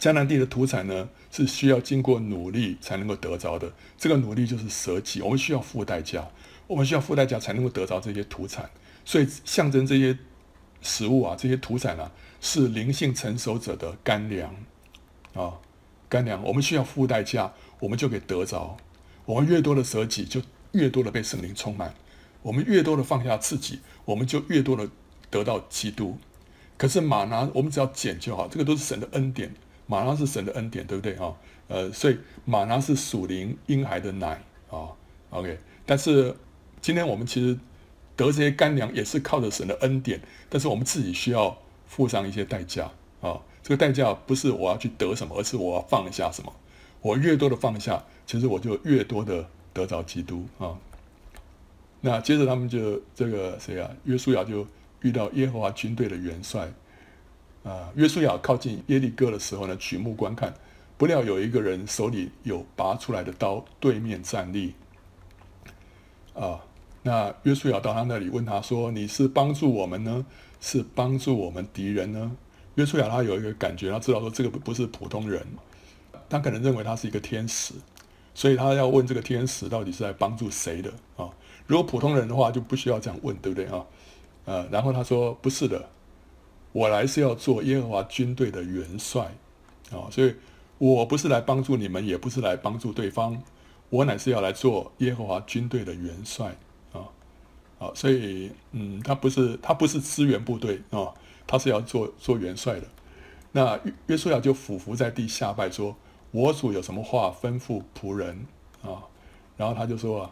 [0.00, 3.70] 迦南地的土产呢，是需要经过努力才能够得着的。
[3.98, 6.26] 这个努力就是舍己，我们需要付代价，
[6.66, 8.70] 我们需要付代价才能够得着这些土产。
[9.06, 10.18] 所以象征这些
[10.82, 14.54] 食物啊，这些土产啊，是灵性成熟者的干粮。
[15.32, 15.54] 啊，
[16.08, 18.76] 干粮，我们需要付代价，我们就可以得着。
[19.24, 20.42] 我们越多的舍己，就
[20.72, 21.90] 越多的被圣灵充满；
[22.42, 24.88] 我们越多的放下自己，我们就越多的
[25.30, 26.18] 得到基督。
[26.76, 29.54] 可是吗哪，我们只要捡就好，这个都是神的恩典。
[29.88, 31.32] 吗哪是神的恩典，对不对啊？
[31.68, 34.88] 呃，所以吗哪是属灵婴孩的奶啊。
[35.30, 36.34] OK，但是
[36.80, 37.56] 今天我们其实
[38.16, 43.38] 得这些干粮，也是靠着神的恩典，但是我们自己需要付上一些代价啊。
[43.62, 46.52] 这个代价不是我要去得什么，而是我要放下什么。
[47.02, 50.78] 我越多的放下，其实我就越多的得着基督啊。
[52.00, 53.90] 那接着他们就这个谁啊？
[54.04, 54.66] 约书亚就
[55.02, 56.72] 遇到耶和华军队的元帅
[57.64, 57.90] 啊。
[57.96, 60.54] 约书亚靠近耶利哥的时候呢，举目观看，
[60.96, 64.74] 不料有一个人手里有拔出来的刀，对面站立
[66.34, 66.60] 啊。
[67.06, 70.26] 那约书亚到他那里问他说：“你是帮助我们呢，
[70.60, 72.32] 是帮助我们敌人呢？”
[72.74, 75.46] 约书亚他有一个感觉，他知道说这个不是普通人，
[76.28, 77.74] 他可能认为他是一个天使，
[78.34, 81.30] 所以他要问这个天使到底是在帮助谁的啊？
[81.68, 83.86] 如果普通人的话就不需要这样问，对不对啊？
[84.46, 85.88] 呃，然后他说不是的，
[86.72, 89.32] 我来是要做耶和华军队的元帅
[89.92, 90.34] 啊，所以
[90.78, 93.40] 我不是来帮助你们，也不是来帮助对方，
[93.90, 96.56] 我乃是要来做耶和华军队的元帅
[97.78, 101.12] 啊，所以嗯，他不是他不是支援部队啊。
[101.48, 102.88] 他是要做做元帅的，
[103.52, 105.96] 那约书亚就俯伏在地下拜说
[106.32, 108.44] ：“我主有什么话吩咐仆人
[108.82, 109.06] 啊？”
[109.56, 110.28] 然后他就说：“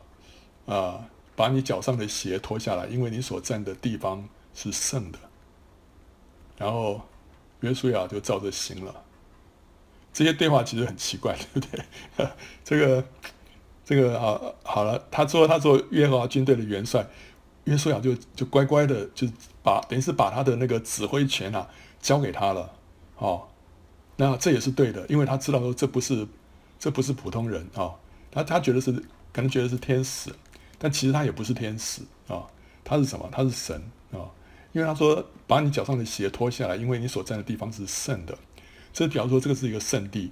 [0.66, 5.18] 啊，啊，把你脚上的鞋脱下来，因为你所站的地方是圣的。”
[6.58, 7.00] 然后
[7.60, 9.04] 约书亚就照着行了。
[10.12, 12.28] 这些对话其实很奇怪，对不对？
[12.64, 13.04] 这个
[13.84, 17.06] 这个啊，好了，他说他做耶和华军队的元帅。
[17.64, 19.26] 约书亚就就乖乖的就
[19.62, 21.68] 把等于是把他的那个指挥权啊
[22.00, 22.70] 交给他了，
[23.16, 23.48] 哦，
[24.16, 26.26] 那这也是对的，因为他知道说这不是
[26.78, 27.94] 这不是普通人啊，哦，
[28.30, 28.92] 他他觉得是
[29.32, 30.30] 可能觉得是天使，
[30.78, 32.46] 但其实他也不是天使啊，哦，
[32.84, 33.26] 他是什么？
[33.32, 33.76] 他是神
[34.12, 34.30] 啊，哦，
[34.72, 38.36] 因为他说把你脚上的鞋脱下来，因为你所站的地方是圣的，
[38.92, 40.30] 这表示说这个是一个圣地，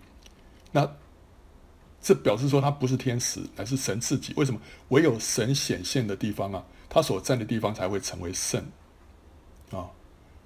[0.73, 0.87] 那
[2.03, 4.35] 这表示说他不是天使，乃是神自己。
[4.37, 4.61] 为什么？
[4.89, 6.63] 唯有神显现的地方啊。
[6.95, 8.63] 他所站的地方才会成为圣，
[9.71, 9.89] 啊，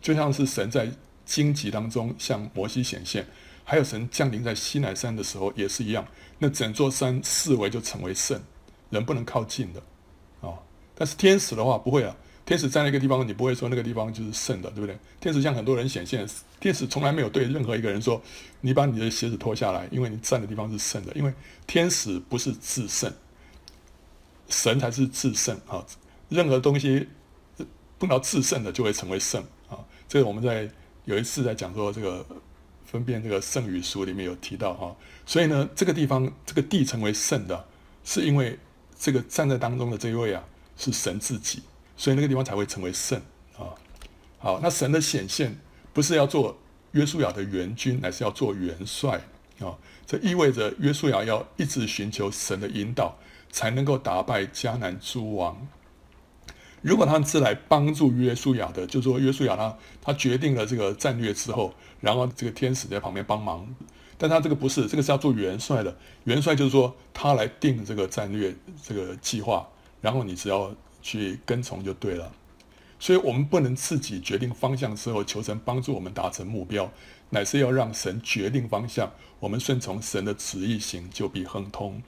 [0.01, 0.89] 就像是神在
[1.25, 3.27] 荆棘当中向摩西显现，
[3.65, 6.07] 还有神降临在西乃山的时候也是一样。
[6.39, 8.41] 那整座山四围就成为圣，
[8.91, 9.83] 人不能靠近的，
[10.41, 10.55] 啊。
[10.95, 14.97] 但是天使的话不会啊，天使在那个地方，你不会说那个地方就是圣的，对不对？
[15.19, 16.25] 天使向很多人显现，
[16.61, 18.23] 天使从来没有对任何一个人说，
[18.61, 21.13] 你把你的鞋子脱下来，因为你站的地方是圣的。
[21.15, 21.35] 因为
[21.67, 23.13] 天使不是至圣，
[24.49, 25.85] 神才是至圣啊。
[26.29, 27.09] 任何东西
[27.99, 29.79] 碰到至圣的就会成为圣啊！
[30.09, 30.69] 这个我们在
[31.05, 32.25] 有一次在讲说这个
[32.85, 37.65] 分辨这个圣与俗里面有提到哈，所以呢，这个地方这个地成为圣的，
[38.05, 38.59] 是因为
[38.99, 40.45] 这个站在当中的这一位啊
[40.77, 41.63] 是神自己，
[41.97, 43.21] 所以那个地方才会成为圣
[43.57, 43.73] 啊。
[44.39, 45.59] 好，那神的显现
[45.93, 46.59] 不是要做
[46.93, 49.21] 约书亚的元军，乃是要做元帅
[49.61, 49.75] 啊！
[50.07, 53.17] 这意味着约书亚要一直寻求神的引导，
[53.51, 55.67] 才能够打败迦南诸王。
[56.83, 63.67] 如果他们是来帮助约书亚的，就是说约书亚他他决定了这个战略之后，然后这个天使在旁边帮忙，
[64.17, 65.97] 但他这个不是，这个是要做元帅的。
[66.25, 69.67] 元帅就是说他来定这个战略这个计划，
[70.01, 72.31] 然后你只要去跟从就对了。
[72.99, 76.91] 所以我们不能自己决定方向之后求神帮助我们达成目标，
[77.31, 82.03] 乃是要让神决定方向，我们顺从神的旨意行，就必亨通。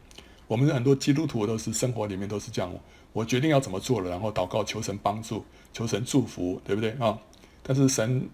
[0.46, 2.72] 我们很多基督徒都是生活里面都是这样，
[3.18, 7.18] 我决定要怎么做了，然后祷告求神帮助，求神祝福，对不对啊？
[7.62, 8.28] 但是神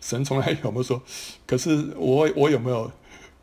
[0.00, 1.02] 神从来有没有说？
[1.46, 2.90] 可是我我有没有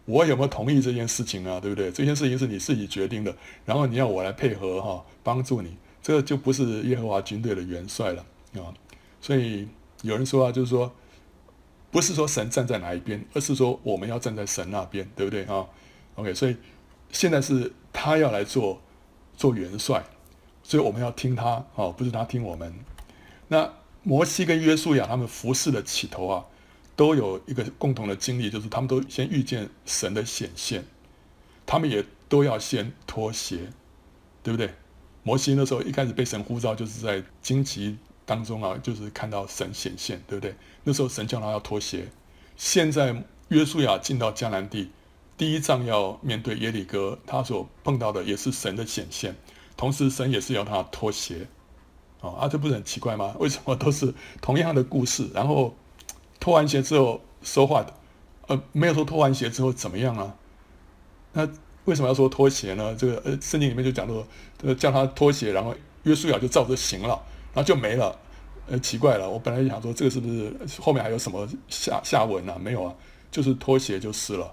[0.06, 1.60] 我有没有同意这件事情啊？
[1.60, 1.91] 对不对？
[1.91, 8.71] 这件事情是你自己决定的，然后你要我来配合哈，帮助你，这个就不是耶和华军队的元帅了啊！
[9.19, 9.67] 所以
[10.04, 10.91] 有人说啊，就是说，
[11.91, 15.65] 不是说神站在哪一边，而是说我们要站在神那边，对不对啊
[16.15, 16.56] ？OK，所以
[17.12, 17.71] 现在是。
[17.98, 18.82] 他要来做
[19.38, 20.04] 做元帅，
[20.67, 22.73] 所以我们要听他哦，不是他听我们。
[23.49, 26.43] 那摩西跟约书亚他们服侍的起头啊，
[26.95, 30.84] 都有一个共同的经历，就是他们都先遇见神的显现，
[31.67, 33.69] 他们也都要先脱鞋，
[34.41, 34.73] 对不对？
[35.21, 40.56] 摩西那时候一开始被神呼召，就是在荆棘当中啊，就是看到神显现，对不对？
[40.84, 42.08] 那时候神叫他要脱鞋。
[42.58, 44.89] 现在约书亚进到迦南地。
[45.38, 49.36] 第一仗要面对耶利哥，他所碰到的也是神的显现，
[49.78, 51.48] 同时神也是要他脱鞋，
[52.22, 53.36] 啊，这不是很奇怪吗？
[53.40, 55.30] 为什么都是同样的故事？
[55.34, 55.76] 然后
[56.40, 57.86] 脱完鞋之后说话，
[58.48, 60.36] 呃，没有说脱完鞋之后怎么样啊？
[61.34, 61.48] 那
[61.86, 62.96] 为什么要说脱鞋呢？
[62.96, 64.26] 这个呃，圣经里面就讲说，
[64.64, 67.22] 呃，叫他脱鞋，然后约书亚就照着行了，
[67.54, 68.18] 然后就没了，
[68.68, 72.58] 呃，奇怪了，我本来想说这个是不是后面还有什么下下文啊？
[72.60, 72.96] 没有啊，
[73.30, 74.52] 就是脱鞋就是了。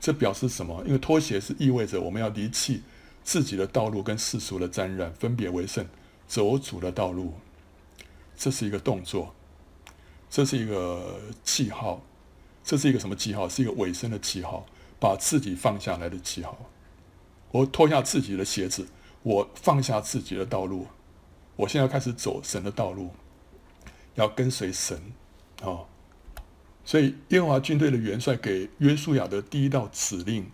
[0.00, 0.82] 这表示什么？
[0.86, 2.82] 因为脱鞋是意味着我们要离弃
[3.28, 5.86] 自己的道路跟世俗的沾染，分别为圣，
[6.26, 7.34] 走主的道路。
[8.34, 9.34] 这是一个动作，
[10.30, 12.02] 这是一个记号，
[12.64, 13.46] 这是一个什么记号？
[13.46, 14.64] 是一个尾声的记号，
[14.98, 16.58] 把自己放下来的记号。
[17.50, 18.88] 我脱下自己的鞋子，
[19.22, 20.86] 我放下自己的道路，
[21.56, 23.10] 我现在开始走神的道路，
[24.14, 24.98] 要跟随神
[25.60, 25.84] 啊。
[26.82, 30.50] 所以，耶和华军队的元帅给约书亚的第一道指令，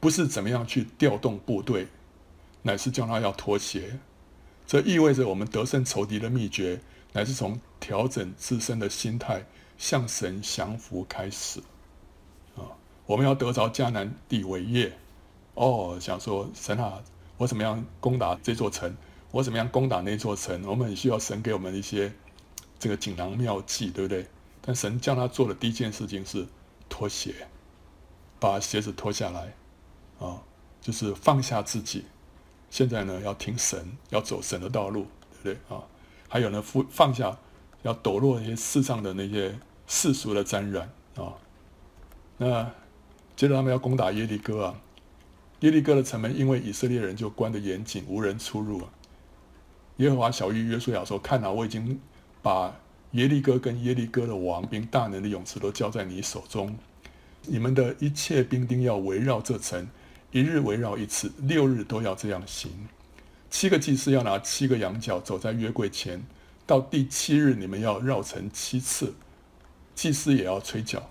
[0.00, 1.86] 不是怎么样去调动部队，
[2.66, 4.00] 乃是叫他要脱鞋。
[4.66, 6.80] 这意味着我们得胜仇敌的秘诀，
[7.12, 9.46] 乃是从调整自身的心态，
[9.78, 11.60] 向神降服开始。
[12.56, 12.74] 啊，
[13.06, 14.98] 我们要得着迦南地为业。
[15.54, 17.00] 哦，想说神啊，
[17.36, 18.96] 我怎么样攻打这座城？
[19.30, 20.66] 我怎么样攻打那座城？
[20.66, 22.12] 我们很需要神给我们一些
[22.78, 24.26] 这个锦囊妙计，对不对？
[24.60, 26.44] 但神叫他做的第一件事情是
[26.88, 27.46] 脱鞋，
[28.40, 29.54] 把鞋子脱下来，
[30.18, 30.42] 啊，
[30.80, 32.04] 就是放下自己。
[32.76, 35.06] 现在呢，要听神，要走神的道路，
[35.42, 35.82] 对不对啊？
[36.28, 37.34] 还有呢，放放下，
[37.80, 41.32] 要抖落那些世上的那些世俗的沾染啊。
[42.36, 42.70] 那
[43.34, 44.80] 接着他们要攻打耶利哥啊，
[45.60, 48.90] 耶利哥的城门因为以色列人就关得严谨，无人出入啊。
[49.96, 51.98] 耶和华晓諭约书亚说：“看哪，我已经
[52.42, 52.76] 把。”
[53.12, 56.76] 耶利哥跟耶利哥的王兵大能的勇士都交在你手中，
[57.46, 59.88] 你们的一切兵丁要围绕这城，
[60.32, 62.88] 一日围绕一次，六日都要这样行。
[63.48, 66.26] 七个祭司要拿七个羊角走在约柜前，
[66.66, 69.14] 到第七日你们要绕城七次，
[69.94, 71.08] 祭司也要吹角，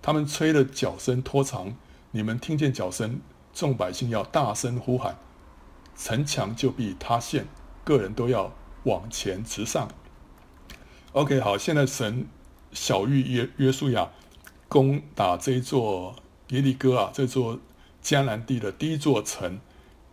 [0.00, 1.76] 他们吹的角声拖长，
[2.10, 3.20] 你们听见角声，
[3.52, 5.18] 众百姓要大声呼喊，
[5.96, 7.46] 城墙就必塌陷，
[7.84, 8.52] 个人都要
[8.84, 9.88] 往前直上。
[11.12, 12.26] OK，好，现在神
[12.72, 14.10] 小玉约约书亚
[14.68, 16.16] 攻打这座
[16.48, 17.60] 耶利哥啊，这座
[18.06, 19.58] 迦南地的第一座城，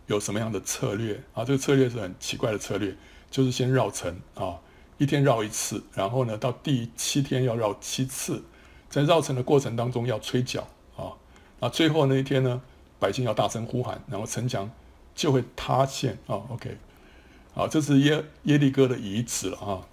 [0.08, 1.44] 有什么样的策略啊？
[1.44, 2.92] 这个策略是很奇怪的策略，
[3.30, 4.58] 就是先绕城啊，
[4.98, 8.42] 一天绕一次，然后呢，到第七天要绕七次，
[8.90, 11.14] 在绕城的过程当中要吹角啊，
[11.60, 12.60] 啊，最后那一天呢，
[12.98, 14.68] 百姓要大声呼喊，然后城墙
[15.14, 16.42] 就会塌陷啊。
[16.48, 16.76] OK，
[17.54, 19.86] 好，这是耶耶利哥的遗址了啊。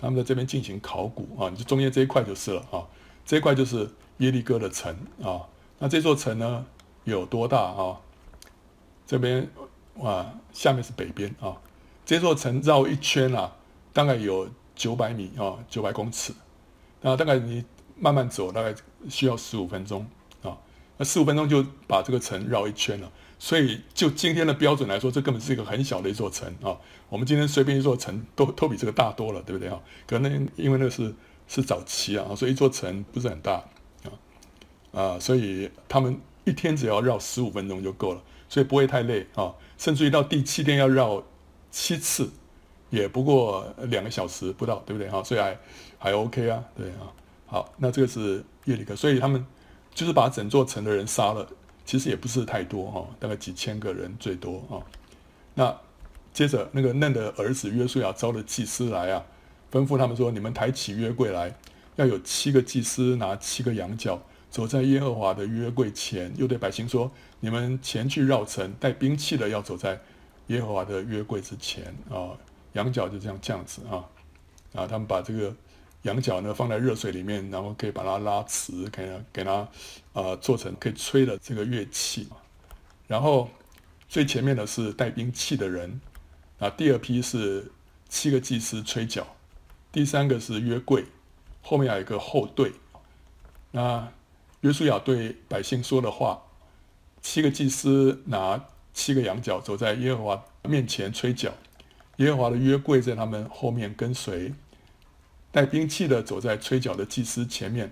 [0.00, 2.86] 他们在这边进行考古啊，你就中间这一块就是了啊，
[3.26, 5.42] 这一块就是耶利哥的城啊。
[5.80, 6.64] 那这座城呢
[7.04, 8.00] 有多大啊？
[9.06, 9.50] 这边
[9.94, 11.56] 哇，下面是北边啊。
[12.04, 13.52] 这座城绕一圈啊，
[13.92, 16.32] 大概有九百米啊，九百公尺。
[17.00, 17.64] 那大概你
[17.96, 18.74] 慢慢走，大概
[19.08, 20.06] 需要十五分钟
[20.42, 20.56] 啊。
[20.96, 23.10] 那十五分钟就把这个城绕一圈了。
[23.38, 26.76] 所以，就今天的标准来说，这根本是一个很小的一座城啊。
[27.08, 29.80] 我们今天随便一座城都都比这个大多了，对不对啊？
[30.06, 31.14] 可能因为那是
[31.48, 33.64] 是早期啊，所以一座城不是很大
[34.04, 34.12] 啊
[34.92, 39.54] 啊，所以他们一天只要绕十五分钟就够了，所以不会太累啊。
[39.78, 41.22] 甚至于到第七天要绕
[41.70, 42.30] 七次，
[42.90, 45.22] 也不过两个小时不到，对不对啊？
[45.22, 45.58] 所以还
[45.98, 47.12] 还 OK 啊，对啊。
[47.46, 49.44] 好，那这个是耶利哥，所以他们
[49.94, 51.46] 就是把整座城的人杀了。
[51.86, 54.78] 其实也不是太多哈，大概几千个人最多啊。
[55.54, 55.76] 那
[56.32, 59.24] 接着那个嫩的儿子约书亚招了祭司来啊，
[59.72, 61.52] 吩咐他们说：“你们抬起约柜来，
[61.96, 70.00] 要有七个祭司拿七个羊角，走在耶和华的约柜前。”又对百姓说：“你们前去绕城，带兵器的要走在
[70.48, 72.36] 耶和华的约柜之前。”啊，
[72.74, 74.04] 羊角就这样这样子啊，
[74.74, 75.54] 啊，他们把这个
[76.02, 79.68] 羊角呢放在热水里面，然后可以把它拉直，给它给它
[80.12, 82.28] 啊做成可以吹的这个乐器。
[83.06, 83.50] 然后
[84.08, 86.00] 最前面的是带兵器的人，
[86.58, 87.70] 啊，第二批是
[88.08, 89.26] 七个祭司吹角。
[89.92, 91.04] 第三个是约柜，
[91.62, 92.72] 后面还有一个后队。
[93.72, 94.08] 那
[94.60, 96.42] 约书亚对百姓说的话：
[97.22, 101.50] 七个祭司拿七个羊角，走在耶和华面前吹角；
[102.16, 104.52] 耶和华的约柜在他们后面跟随，
[105.50, 107.90] 带兵器的走在吹角的祭司前面，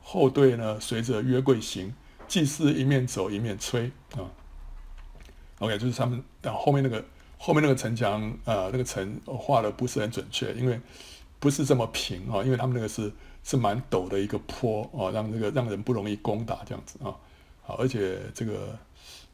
[0.00, 1.92] 后队呢随着约柜行，
[2.28, 4.30] 祭司一面走一面吹啊。
[5.58, 7.04] OK，就是他们，但后面那个
[7.38, 10.80] 后面那个城墙，呃，那个城画的不是很准确，因为。
[11.40, 13.12] 不是这么平啊，因为他们那个是
[13.44, 17.14] 是蛮陡的一个坡啊，让这个让人不容易攻打这样子啊，
[17.62, 18.78] 好，而且这个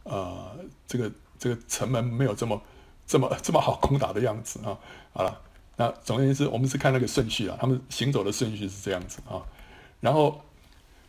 [0.03, 0.57] 呃
[0.87, 2.61] 这个这个城门没有这么
[3.07, 4.77] 这么这么好攻打的样子啊。
[5.13, 5.41] 好了，
[5.77, 9.41] 那总而言之，我们是看那个顺序啊，他们行走的顺序是这样子啊。
[10.01, 10.43] 然后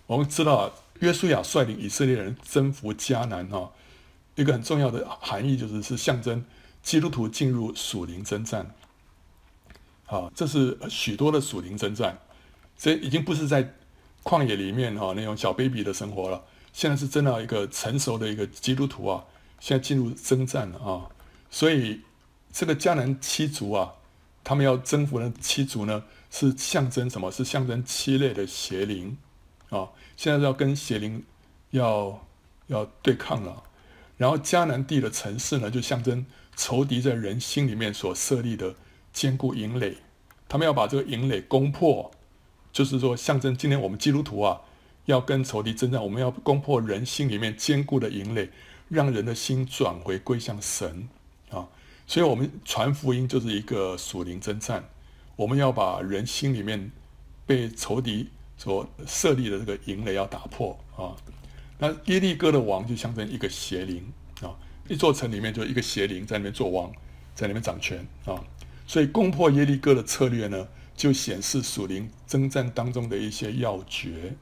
[0.06, 3.72] 我们知道，约书亚率领以色列人征服迦南啊，
[4.36, 6.46] 一个很重要的含义就是是象征
[6.84, 8.76] 基督徒进入属灵征战。
[10.06, 12.20] 啊，这是许多的属灵征战，
[12.82, 13.76] 这已经不是在
[14.24, 16.44] 旷野里面哈那种小 baby 的生活了。
[16.74, 19.24] 现在是真的一个成熟的一个基督徒啊，
[19.60, 21.06] 现在进入征战了啊。
[21.52, 22.02] 所以
[22.52, 23.94] 这个迦南七族啊，
[24.44, 27.32] 他们要征服的七族呢，是象征什么？
[27.32, 29.16] 是象征七类的邪灵
[29.70, 29.88] 啊。
[30.18, 31.24] 现在要跟邪灵
[31.70, 32.28] 要
[32.66, 33.62] 要对抗了。
[34.18, 36.26] 然后迦南地的城市呢，就象征
[36.56, 38.74] 仇敌在人心里面所设立的。
[39.14, 39.98] 坚固营垒，
[40.48, 42.10] 他们要把这个营垒攻破，
[42.72, 44.62] 就是说象征今天我们基督徒啊，
[45.06, 48.50] 要跟仇敌征战，我们要攻破人心里面坚固的营垒，
[48.88, 51.10] 让人的心转回归向神
[51.50, 51.68] 啊。
[52.08, 54.84] 所以，我们传福音就是一个属灵征战，
[55.36, 56.92] 我们要把人心里面
[57.46, 61.16] 被仇敌所设立的这个营垒要打破啊。
[61.78, 64.04] 那耶利哥的王就象征一个邪灵
[64.42, 64.54] 啊，
[64.88, 66.92] 一座城里面就一个邪灵在那边做王，
[67.34, 68.44] 在那边掌权啊。
[68.86, 74.36] 所以攻破耶利哥的策略呢，就显示属灵征战当中的一些要诀。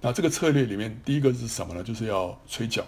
[0.00, 1.82] 那这个策略里面，第一个是什么呢？
[1.82, 2.84] 就是要吹角。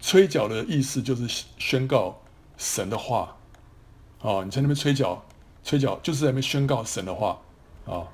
[0.00, 2.20] 吹角的意思就是宣告
[2.56, 3.36] 神的话。
[4.20, 5.24] 哦，你在那边吹角，
[5.62, 7.40] 吹角就是在那边宣告神的话。
[7.86, 8.08] 啊，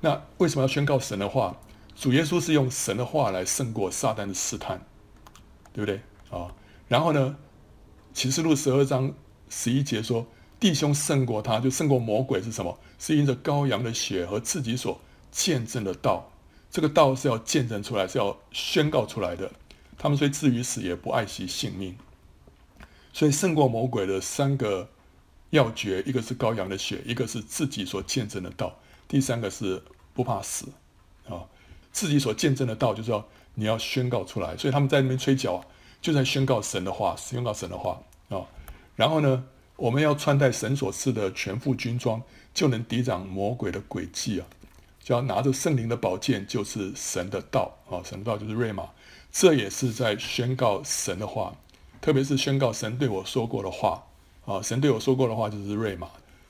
[0.00, 1.56] 那为什么要宣告神的话？
[1.94, 4.80] 主耶稣是用神的话来胜过撒旦的试探，
[5.72, 6.00] 对不对？
[6.30, 6.54] 啊，
[6.88, 7.36] 然后呢，
[8.12, 9.12] 启示录十二章
[9.48, 10.26] 十一节说。
[10.60, 12.76] 弟兄胜过他，就胜过魔鬼是什么？
[12.98, 16.30] 是因着羔羊的血和自己所见证的道。
[16.70, 19.50] 这个道是要见证出来，是要宣告出来的。
[19.96, 21.96] 他们虽至于死，也不爱惜性命。
[23.12, 24.90] 所以胜过魔鬼的三个
[25.50, 28.78] 要诀，一个是羔羊的血，一个是自己所见证的道，
[29.08, 29.82] 第三个是
[30.12, 30.66] 不怕死
[31.28, 31.42] 啊。
[31.90, 34.56] 自己所见证的道，就是要你要宣告出来。
[34.56, 35.64] 所以他们在那边吹角，
[36.02, 38.44] 就在宣告神的话，宣告神的话啊。
[38.94, 39.44] 然后呢，
[39.78, 42.20] 我们要穿戴神所赐的全副军装，
[42.52, 44.46] 就能抵挡魔鬼的诡计啊！
[45.00, 48.02] 就要拿着圣灵的宝剑，就是神的道啊！
[48.04, 48.88] 神的道就是瑞玛，
[49.30, 51.56] 这也是在宣告神的话，
[52.00, 54.02] 特别是宣告神对我说过的话
[54.46, 54.60] 啊！
[54.60, 56.08] 神对我说过的话就是瑞玛，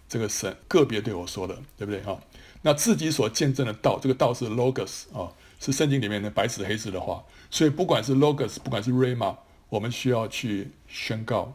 [0.08, 2.18] 这个神个别对我说的，对不对哈？
[2.62, 9.36] 那自己所见证的道，这个道是 logos 啊，是圣经里面的白纸黑字的话，所以不管是 logos，不管是瑞玛，
[9.68, 11.54] 我们需要去宣告。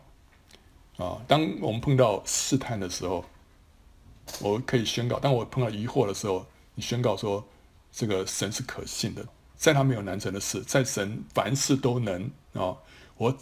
[0.98, 3.26] 啊，当我们碰到试探的时候，
[4.40, 7.44] 我可以宣告；当我碰到疑惑的时候，你宣告说，
[7.92, 9.26] 这个神是可信的，
[9.56, 12.78] 在他没有难成的事，在神凡事都能啊！
[13.18, 13.36] 我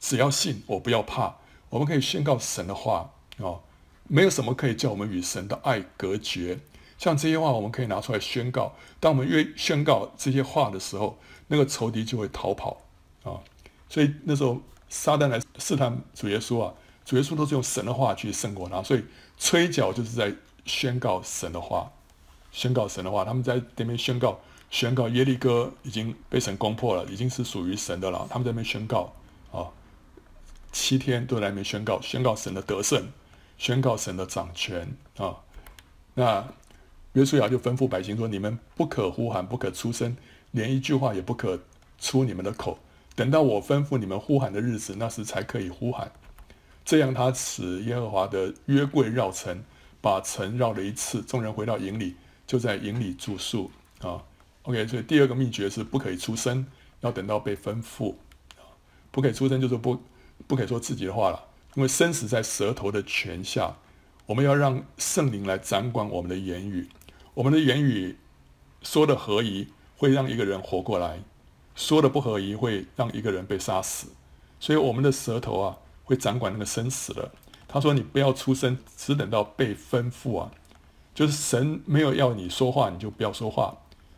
[0.00, 1.36] 只要信，我不要怕。
[1.68, 3.60] 我们可以宣告神的话啊，
[4.04, 6.58] 没有什么可以叫我们与神的爱隔绝。
[6.96, 8.72] 像这些话，我们可以拿出来宣告。
[8.98, 11.18] 当我们越宣告这些话的时候，
[11.48, 12.78] 那个仇敌就会逃跑
[13.24, 13.44] 啊！
[13.90, 14.62] 所以那时候。
[14.88, 16.72] 撒旦来试探主耶稣啊，
[17.04, 19.04] 主耶稣都是用神的话去胜过他，所以
[19.38, 20.34] 吹角就是在
[20.64, 21.90] 宣告神的话，
[22.52, 23.24] 宣告神的话。
[23.24, 24.38] 他们在那边宣告，
[24.70, 28.26] 宣告耶利哥已经被神攻破了，已经是属于神的了。
[28.30, 29.12] 他们在那边宣告
[29.52, 29.68] 啊，
[30.72, 33.06] 七天都在那边宣告，宣告神的得胜，
[33.56, 35.36] 宣告神的掌权啊。
[36.14, 36.46] 那
[37.12, 40.16] 约书亚就吩咐百姓说：“你们不可呼喊，不可出声，
[40.50, 41.60] 连一句话也不可
[41.98, 42.78] 出你们的口。”
[43.18, 46.12] 等到我吩咐你们呼喊的日子，那时才可以呼喊。
[46.84, 49.64] 这样，他使耶和华的约柜绕城，
[50.00, 51.20] 把城绕了一次。
[51.22, 52.14] 众人回到营里，
[52.46, 54.22] 就在营里住宿啊。
[54.62, 56.64] OK，所以第二个秘诀是不可以出声，
[57.00, 58.14] 要等到被吩咐。
[59.10, 60.00] 不可以出声就是不
[60.46, 61.44] 不可以说自己的话了，
[61.74, 63.74] 因为生死在舌头的权下。
[64.26, 66.88] 我们要让圣灵来掌管我们的言语，
[67.34, 68.16] 我们的言语
[68.82, 69.66] 说的合宜，
[69.96, 71.16] 会让一个人活过来；
[71.78, 74.08] 说的不合宜，会让一个人被杀死。
[74.58, 77.30] 所以我们的舌头啊，会掌管那个生死的。
[77.68, 80.50] 他说：“你不要出声，只等到被吩咐啊，
[81.14, 83.76] 就是神没有要你说话，你就不要说话。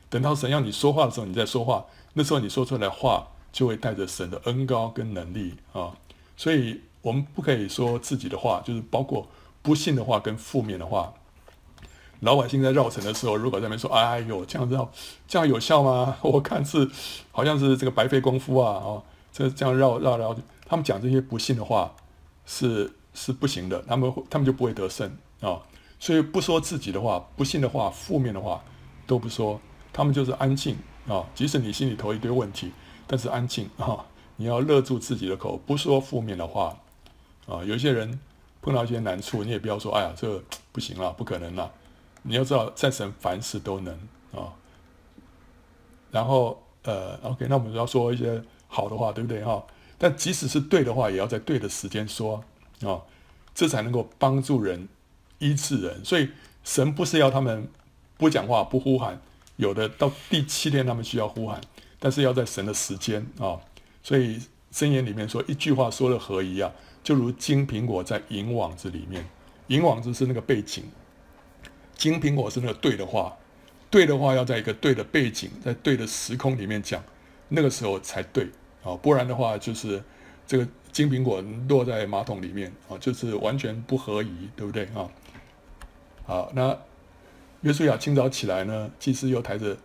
[0.08, 1.84] 等到神要你说话的时候，你再说话。
[2.14, 5.94] 那时候你说出来的话，就会带着神的恩高跟能力啊。
[6.36, 9.28] 所以我们不可以说自己的话，就是包括。”
[9.62, 11.12] 不信的话跟负面的话，
[12.20, 14.90] 老百姓在绕城的时候，如果在那边说：“哎呦，这样绕，
[15.26, 16.16] 这样有效吗？
[16.22, 16.88] 我看是
[17.32, 19.02] 好像是这个白费功夫啊！”哦，
[19.32, 21.94] 这这样绕绕绕，他们讲这些不信的话
[22.44, 25.10] 是是不行的，他们他们就不会得胜
[25.40, 25.60] 啊，
[25.98, 28.62] 所以不说自己的话，不信的话，负面的话
[29.06, 29.60] 都不说，
[29.92, 30.76] 他们就是安静
[31.08, 32.70] 啊，即使你心里头一堆问题，
[33.06, 34.04] 但是安静啊，
[34.36, 36.76] 你要勒住自己的口，不说负面的话
[37.46, 38.20] 啊，有些人。
[38.62, 40.38] 碰到一些难处，你也不要说“哎呀，这
[40.70, 41.72] 不行了，不可能了”。
[42.22, 43.94] 你要知道，在神凡事都能
[44.32, 44.52] 啊、
[46.10, 49.64] 然后，呃，OK，那我们要说一些好的话，对不对哈？
[49.98, 52.44] 但即使是对的话，也要在对的时间说
[52.82, 53.00] 啊、
[53.54, 54.88] 这才能够帮助人、
[55.38, 56.04] 医治人。
[56.04, 56.30] 所以，
[56.64, 57.68] 神不是要他们
[58.16, 59.20] 不讲话、不呼喊，
[59.56, 61.60] 有的到第七天他们需要呼喊，
[61.98, 63.60] 但是要在神的时间啊、
[64.02, 64.40] 所以，
[64.72, 66.72] 箴言里面说一句话说的合宜啊。
[67.02, 69.26] 就如金苹果在银网子里面，
[69.68, 70.84] 银网子是那个背景，
[72.00, 73.36] 金苹果是那个对的话，
[73.90, 77.04] 对的话要在一个对的背景，在对的时空里面讲，
[77.50, 78.48] 那个时候才对
[78.82, 80.02] 啊，不然的话就是
[80.46, 85.06] 这个金苹果落在马桶里面啊，就是完全不合宜，对不对啊？
[86.24, 86.74] 好，那
[87.60, 89.76] 约书亚清早起来呢，祭司又抬着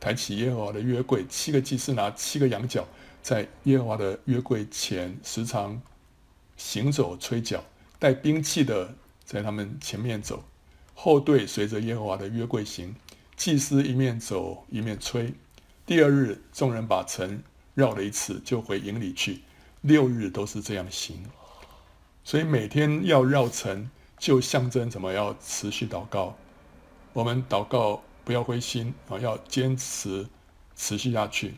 [0.00, 2.88] 抬起耶和华的约柜，七个祭司拿七个羊角，
[3.20, 5.80] 在耶和华的约柜前时常。
[6.56, 7.64] 行走吹角，
[7.98, 8.94] 带兵器的
[9.24, 10.44] 在他们前面走，
[11.02, 12.94] 后队随着耶和华的约柜行。
[13.34, 15.32] 祭司一面走一面吹。
[15.86, 17.42] 第二日，众人把城
[17.72, 19.40] 绕了一次，就回营里去。
[19.80, 21.16] 六日都是这样行。
[22.22, 23.88] 所以每天要绕城，
[24.18, 25.10] 就象征什么？
[25.10, 26.36] 要持续祷告。
[27.14, 30.28] 我们祷告不要灰心啊，要坚持
[30.76, 31.54] 持续下去。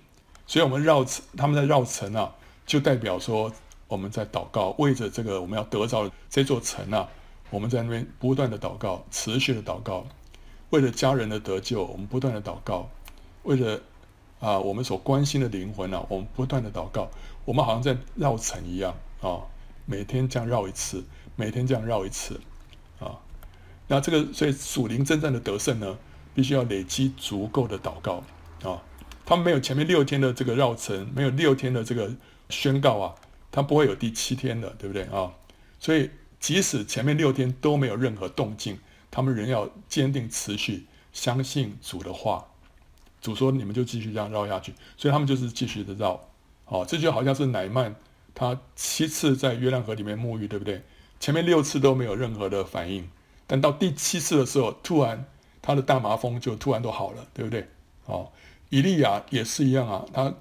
[0.46, 2.32] 所以我们绕城，他们在绕城啊，
[2.64, 3.52] 就代表说。
[3.88, 7.06] 我们在祷告，为着这个我们要得着这座城啊，
[7.52, 10.06] 我们在那边不断的祷告，持续的祷告，
[10.70, 12.88] 为了家人的得救，我们不断的祷告，
[13.42, 13.78] 为了
[14.40, 17.10] 啊我们所关心的灵魂啊，我们不断的祷告，
[17.44, 19.44] 我们好像在绕城一样啊，
[19.84, 21.04] 每天这样绕一次，
[21.36, 22.40] 每天这样绕一次
[22.98, 23.20] 啊，
[23.86, 25.98] 那这个所以属灵真正的得胜呢，
[26.34, 28.24] 必须要累积足够的祷告
[28.62, 28.82] 啊，
[29.26, 32.10] 他们没有前面六天的这个绕城，没有六天的这个
[32.48, 33.14] 宣告啊。
[33.54, 35.30] 他不会有第七天的，对不对啊？
[35.78, 36.08] 所以
[36.42, 38.78] 即使前面六天都没有任何动静，
[39.12, 42.48] 他们仍要坚定持续相信主的话。
[43.20, 46.20] 主说：“你们就继续这样绕下去。”所以他们就是继续的绕。
[46.66, 47.94] 哦，这就好像是乃曼
[48.34, 50.82] 他七次在约旦河里面沐浴，对不对？
[51.20, 53.08] 前面六次都没有任何的反应，
[53.46, 55.24] 但到第七次的时候，突然
[55.62, 57.68] 他的大麻风就突然都好了，对不对？
[58.06, 58.32] 哦，
[58.68, 60.34] 以利亚也是一样啊，他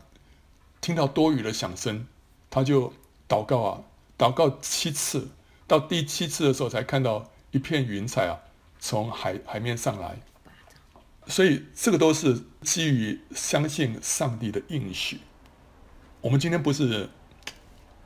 [0.82, 2.08] 听到多雨的响声，
[2.50, 2.92] 他就。
[3.32, 3.82] 祷告啊，
[4.18, 5.30] 祷告七次，
[5.72, 8.38] 到第七次的时候才看到一片云彩啊，
[8.78, 10.20] 从海海面上来。
[11.28, 15.22] 所以这个都是基于相信上帝的应许。
[16.20, 17.10] 我们今天不是，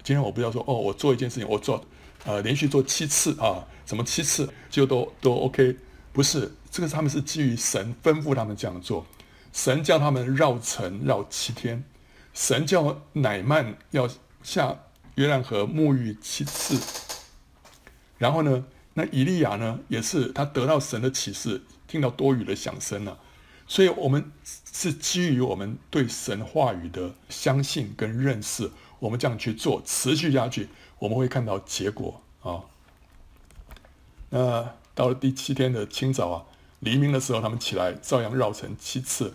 [0.03, 1.83] 今天我不要说哦，我做一件事情，我做
[2.23, 5.75] 呃连续做七次啊，什么七次就都都 OK，
[6.13, 9.03] 不是，这个他们是基于神吩咐他们这样做，
[9.51, 11.83] 神叫他们绕城绕七天，
[12.31, 14.07] 神叫乃曼要
[14.43, 14.77] 下。
[15.15, 16.77] 约旦河沐浴七次，
[18.17, 23.19] 然后呢，那以利亚呢，也是他得到神的启示，听到多雨的响声了，
[23.67, 24.31] 所以我们
[24.71, 32.63] 是基于我们对神话语的相信跟认识，我们这样去做，持续下去，我们会看到结果啊。
[34.29, 36.43] 那到了第七天的清早啊，
[36.79, 39.33] 黎明的时候，他们起来照样绕城七次，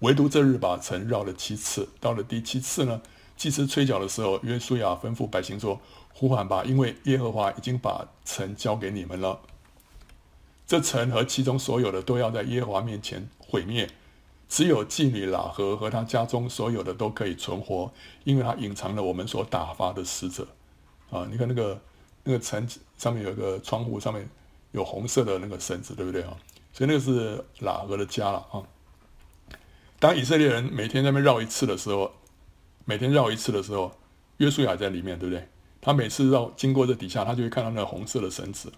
[0.00, 1.88] 唯独这日把城绕了七次。
[2.00, 3.00] 到了第七次呢，
[3.36, 5.80] 祭司吹角的时候，约书亚吩咐百姓说
[6.12, 9.40] ：“呼喊吧，因为耶和华已经把城交给你们了。
[10.66, 13.88] 这城和其中所有的都要在耶和华面前毁灭，
[14.48, 17.92] 只有妓女喇合和他家中所有的都可以存活，
[18.24, 20.46] 因为他隐藏了我们所打发的使者。”
[21.10, 21.78] 啊，你看那个
[22.24, 24.26] 那个城上面有一个窗户，上面
[24.70, 26.34] 有红色的那个绳子，对不对啊？
[26.72, 28.62] 所以那个是喇合的家了啊。
[29.98, 32.10] 当以色列人每天在那边绕一次的时候，
[32.86, 33.92] 每天绕一次的时候，
[34.38, 35.46] 约书亚在里面，对不对？
[35.82, 38.72] 他每次绕经过这底下，他就会看到那红色的绳子。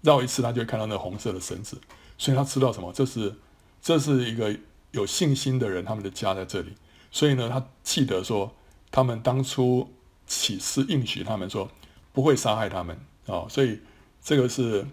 [0.00, 1.78] 绕一次，他就会看到那红色的绳子，
[2.16, 2.90] 所以他知道什么？
[2.92, 3.34] 这是
[3.82, 4.56] 这是一个
[4.92, 6.72] 有信心的人，他们的家在这里。
[7.10, 8.54] 所以呢，他记得说，
[8.90, 9.92] 他们当初
[10.26, 11.68] 起誓应许他们说
[12.12, 13.80] 不会杀害他们啊、所以
[14.20, 14.84] 这个是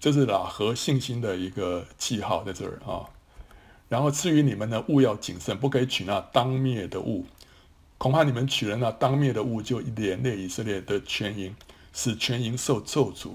[0.00, 3.06] 这是喇合信心的一个记号在这儿啊、
[3.88, 7.26] 然后至于你们呢，务要谨慎，不可以取那当灭的物，
[8.00, 11.54] 恐怕你们取了那当灭的物，就连累以色列的全营，
[11.92, 13.32] 使全营受咒诅。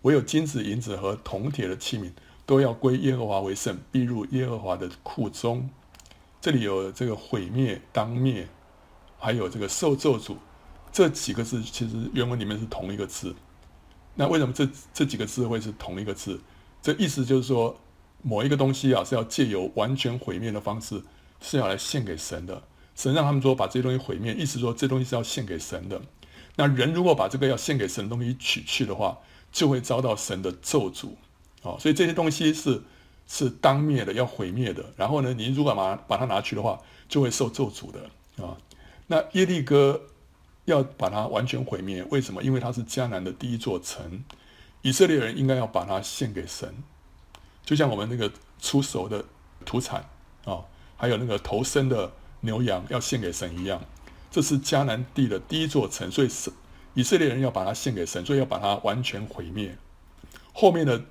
[0.00, 2.10] 唯有金子、银子和铜铁的器皿，
[2.46, 5.68] 都要归耶和华为圣，必入耶和华的库中。
[6.40, 8.48] 这里有这个毁灭、当灭，
[9.18, 10.36] 还有这个受咒诅，
[10.90, 13.36] 这几个字其实原文里面是同一个字。
[14.14, 16.40] 那为什么这这几个字会是同一个字？
[16.80, 17.78] 这意思就是说，
[18.22, 21.02] 某一个东西啊是要借由完全毁灭的方式，
[21.42, 22.62] 是要来献给神的。
[23.00, 25.98] 神让他们说把这些东西毁灭，意思说这东西是要献给神的。
[26.56, 29.16] 那人如果把这个要献给神的东西取去的话，
[29.50, 31.12] 就会遭到神的咒诅，
[31.62, 32.82] 哦，所以这些东西是
[33.26, 34.84] 是当灭的，要毁灭的。
[34.98, 36.78] 然后呢，你如果把把它拿去的话，
[37.08, 38.54] 就会受咒诅的啊。
[39.06, 40.02] 那耶利哥
[40.66, 42.42] 要把它完全毁灭，为什么？
[42.42, 44.22] 因为它是迦南的第一座城，
[44.82, 46.74] 以色列人应该要把它献给神，
[47.64, 48.30] 就像我们那个
[48.60, 49.24] 出手的
[49.64, 50.04] 土产
[50.44, 50.66] 啊，
[50.98, 53.82] 还有那个头生的牛羊要献给神一样。
[54.30, 56.52] 这是迦南地的第一座城，所以是。
[56.94, 59.78] 以色列人要把它献给神，所以要把它完全毁灭。
[60.52, 61.04] 后面的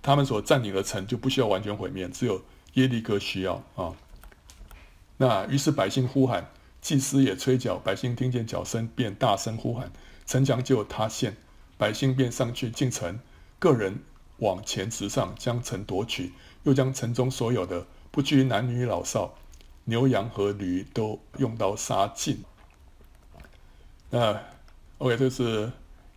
[0.00, 3.92] 他们所占领的城就不需要完全毁灭，只有耶利哥需要啊。
[5.16, 6.48] 那于是百姓呼喊，
[6.80, 9.90] 祭司也吹角，百姓听见角声，便大声呼喊，
[10.24, 11.36] 城墙就塌陷，
[11.76, 13.18] 百姓便上去进城，
[13.58, 14.00] 个人
[14.38, 19.34] 往前直上，将城夺取，又将城中所有的，不拘男女老少，
[19.86, 22.44] 牛羊和驴都用刀杀尽。
[24.10, 24.38] 那。
[24.98, 25.70] OK，这是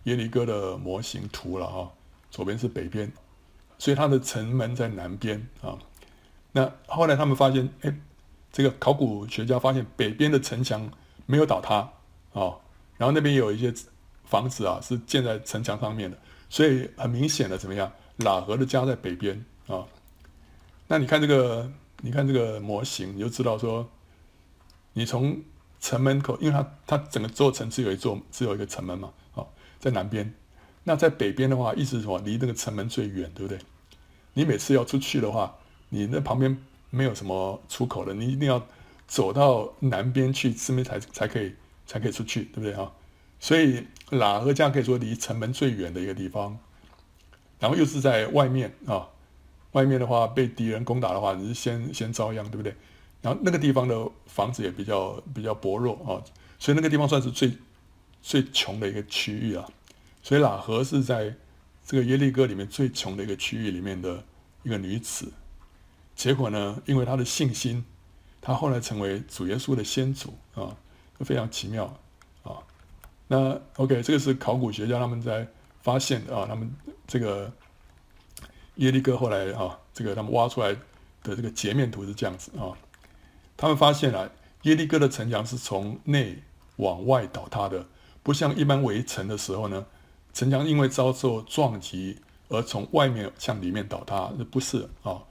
[0.06, 1.92] 耶利哥的模型图了哈，
[2.32, 3.12] 左边是北边，
[3.78, 5.78] 所以它的城门在南边啊。
[6.54, 7.94] 那后来他们发现，哎，
[8.54, 10.90] 这个考古学家发现北边的城墙
[11.26, 11.92] 没有倒塌
[12.32, 12.56] 啊，
[12.98, 13.74] 然后那边有一些
[14.24, 16.18] 房子啊是建在城墙上面的，
[16.50, 19.84] 所以很明显的怎么样，喇合的家在北边啊。
[20.88, 21.70] 那你看这个，
[22.02, 23.90] 你看这个模型，你就知道说，
[24.94, 25.42] 你从。
[25.82, 29.48] 城门口，因为它它整个座城只有一座，只有一个城门嘛，哦，
[29.80, 30.34] 在南边。
[30.84, 32.20] 那在北边的话，意思是什么？
[32.20, 33.58] 离那个城门最远，对不对？
[34.34, 35.56] 你每次要出去的话，
[35.88, 36.58] 你那旁边
[36.90, 38.62] 没有什么出口的，你一定要
[39.08, 41.56] 走到南边去，这边才才可以
[41.88, 42.92] 才可以出去，对不对啊？
[43.40, 46.60] 所以喇合家可以说离城门最远的一个地方，
[47.58, 49.08] 然后又是在外面啊，
[49.74, 52.76] 外面的话被敌人攻打的话，你是先先遭殃，对不对？
[53.22, 56.24] 然后那个地方的房子也比较比较薄弱啊，
[56.58, 57.52] 所以那个地方算是最
[58.22, 59.68] 最穷的一个区域啊。
[60.22, 61.36] 所以喇合是在
[61.86, 64.24] 这个耶利哥里面最穷的一个区域里面的
[64.64, 65.32] 一个女子。
[66.16, 67.84] 结果呢，因为她的信心，
[68.42, 70.76] 她后来成为主耶稣的先祖啊，
[71.20, 71.86] 非常奇妙
[72.44, 72.60] 啊。
[73.28, 75.48] 那 OK，这个是考古学家他们在
[75.82, 76.70] 发现啊，他们
[77.08, 77.52] 这个
[78.80, 80.74] 耶利哥后来啊，这个他们挖出来
[81.24, 82.72] 的这个截面图是这样子啊。
[83.56, 84.30] 他们发现啊，
[84.64, 86.42] 耶利哥的城墙是从内
[86.78, 87.86] 往外倒塌的，
[88.24, 89.86] 不像一般围城的时候呢，
[90.34, 92.18] 城墙因为遭受撞击
[92.48, 95.22] 而从外面向里面倒塌，这不是啊。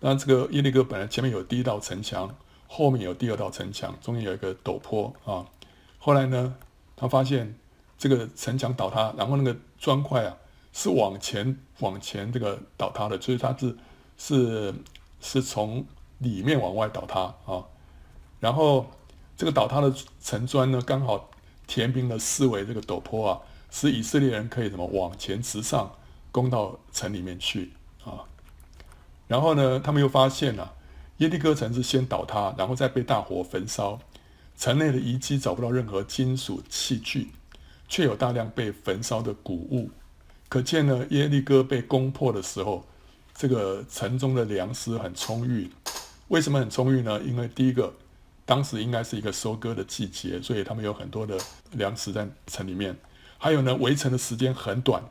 [0.00, 2.36] 那这个耶利哥本来前面有第一道城墙，
[2.66, 5.46] 后面有第二道城墙，中间有一个陡坡啊。
[5.98, 6.56] 后来呢，
[6.96, 7.54] 他发现
[7.96, 10.36] 这个城墙倒塌，然后那个砖块啊
[10.76, 13.74] 是往前往前这个倒塌的，所以它是
[14.18, 14.74] 是
[15.22, 15.86] 是从
[16.18, 17.64] 里面往外倒塌啊。
[18.40, 18.86] 然后
[19.38, 19.90] 这个倒塌的
[20.22, 21.30] 城砖呢，刚好
[21.66, 25.90] 填平了四围这个陡坡啊，使以色列人可以怎么往前直上，
[26.30, 27.72] 攻到城里面去
[28.04, 28.28] 啊。
[29.26, 30.74] 然后呢，他们又发现啊，
[31.16, 33.98] 耶利哥城是先倒塌，然后再被大火焚烧，
[34.58, 37.30] 城内的遗迹找不到任何金属器具，
[37.88, 39.90] 却有大量被焚烧的谷物，
[40.48, 42.86] 可见呢，耶利哥被攻破的时候，
[43.34, 45.70] 这个城中的粮食很充裕。
[46.28, 47.20] 为什么很充裕呢？
[47.22, 47.94] 因为第一个。
[48.48, 51.36] 当时应该是一个收割的季节，所以他们有很多的
[51.72, 52.96] 粮食在城里面。
[53.38, 55.02] 还有呢，围城的时间很短，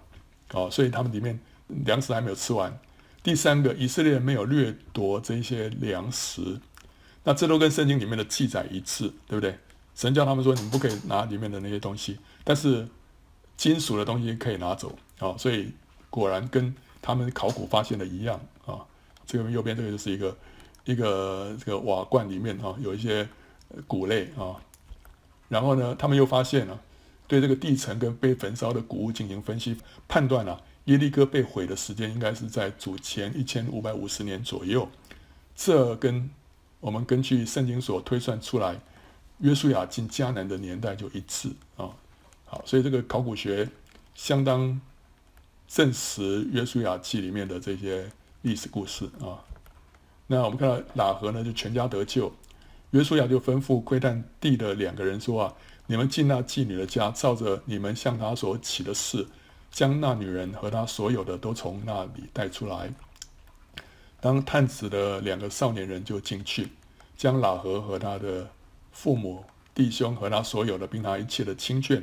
[0.54, 2.80] 哦，所以他们里面粮食还没有吃完。
[3.22, 6.62] 第三个，以色列人没有掠夺这些粮食，
[7.26, 9.60] 那这都跟圣经里面的记载一致，对不对？
[9.96, 12.88] 神叫他们说，你们不可以拿里面的那些东西，但是
[13.58, 15.72] 金属的东西可以拿走，哦，所以
[16.10, 18.86] 果然跟他们考古发现的一样啊。
[19.26, 20.38] 这个右边这个就是一个
[20.84, 23.28] 一个这个瓦罐里面啊，有一些
[23.88, 24.56] 谷类啊。
[25.48, 26.80] 然后呢，他们又发现了、
[27.28, 34.88] 对这个地层跟被焚烧的谷物进行分析，判断了、啊、耶利哥被毁的时间应该是在主前一千五百五十年左右。
[35.56, 36.30] 这跟
[36.80, 38.80] 我们根据圣经所推算出来
[39.40, 41.90] 约书亚进迦南的年代就一致啊。
[42.46, 43.68] 好，所以这个考古学
[44.14, 44.80] 相当
[45.68, 48.10] 证实约书亚记里面的这些
[48.42, 49.44] 历史故事啊。
[50.28, 52.32] 那我们看到喇合呢，就全家得救。
[52.92, 55.54] 约书亚就吩咐窥探地的两个人说：“啊，
[55.88, 59.28] 你们进那妓女的家，照着你们向她所起的誓，
[59.70, 62.94] 将那女人和她所有的都从那里带出来。”
[64.22, 66.70] 当探子的两个少年人就进去，
[67.16, 68.50] 将喇合和他的
[68.92, 69.44] 父母、
[69.76, 72.02] 弟兄和他所有的，并他一切的亲眷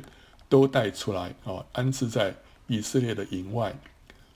[0.49, 2.35] 都带出来啊，安置在
[2.73, 3.79] 以色列的营外。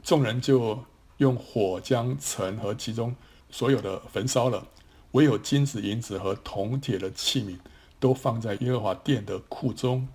[0.03, 0.85] 众人就
[1.17, 3.17] 用火将城和其中
[3.51, 4.67] 所有的焚烧了。
[5.13, 7.57] 唯有金子、银子和铜铁的器皿
[7.99, 10.07] 都放在耶和华殿的库中。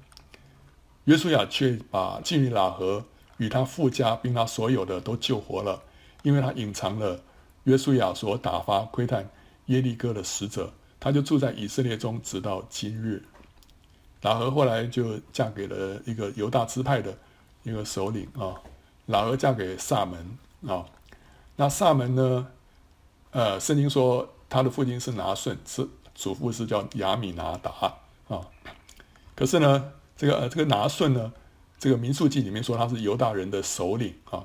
[1.05, 3.03] 约书亚却把妓女喇合
[3.37, 5.81] 与他父家并他所有的都救活了，
[6.21, 7.19] 因为他隐藏了
[7.63, 9.27] 约书亚所打发窥探
[9.65, 13.23] 耶利哥的使者，他就住在以色列中，直到今日。
[14.21, 17.17] 喇合后来就嫁给了一个犹大支派的
[17.63, 18.61] 一个首领啊，
[19.07, 20.37] 喇合嫁给撒门
[20.67, 20.85] 啊，
[21.55, 22.47] 那撒门呢？
[23.31, 24.27] 呃，圣经说。
[24.53, 27.71] 他的父亲是拿顺，是祖父是叫亚米拿达
[28.27, 28.45] 啊。
[29.33, 31.31] 可是呢，这个呃这个拿顺呢，
[31.79, 34.43] 这个民数记里面说他是犹大人的首领啊，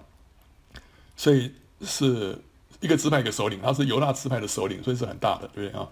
[1.17, 2.41] 所以是
[2.79, 5.89] 一个支派一个首领，他是犹大支派的首领，所以是很大的，对不对啊？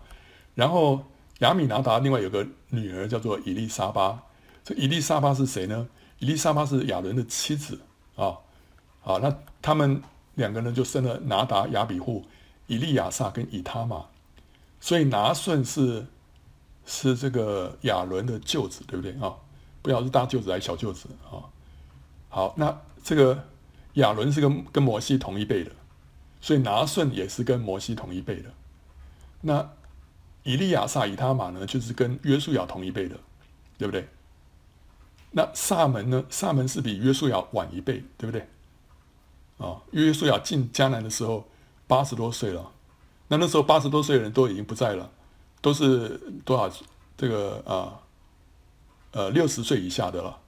[0.55, 1.05] 然后
[1.41, 4.22] 亚米拿达另外有个女儿叫做伊利沙巴，
[4.62, 5.89] 这伊利沙巴是谁呢？
[6.25, 7.79] 以利沙巴是亚伦的妻子
[8.16, 8.39] 啊。
[9.03, 10.03] 好，那他们
[10.37, 12.25] 两个人就生了拿达、亚比户。
[12.66, 14.07] 以利亚撒跟以他玛，
[14.81, 16.07] 所以拿顺是
[16.87, 19.37] 是这个亚伦的舅子，对不对啊？
[19.83, 21.45] 不晓得是大舅子还是小舅子啊？
[22.31, 23.45] 好，那这个
[23.95, 25.72] 亚伦是跟跟摩西同一辈的，
[26.41, 28.49] 所以拿顺也是跟摩西同一辈的。
[29.43, 29.70] 那
[30.43, 33.16] 以利亚撒、以他玛呢，就是跟约书亚同一辈的，
[33.77, 34.09] 对不对？
[35.37, 36.24] 那萨门呢？
[36.30, 38.49] 萨门是比约书亚晚一辈，对不对？
[39.59, 41.47] 啊，约书亚进迦南的时候。
[41.87, 42.72] 八十多岁了，
[43.28, 45.11] 那那时候八十多岁的人都已经不在了，
[45.61, 46.68] 都是多少
[47.14, 48.01] 这个啊
[49.12, 50.39] 呃六十岁以下的了，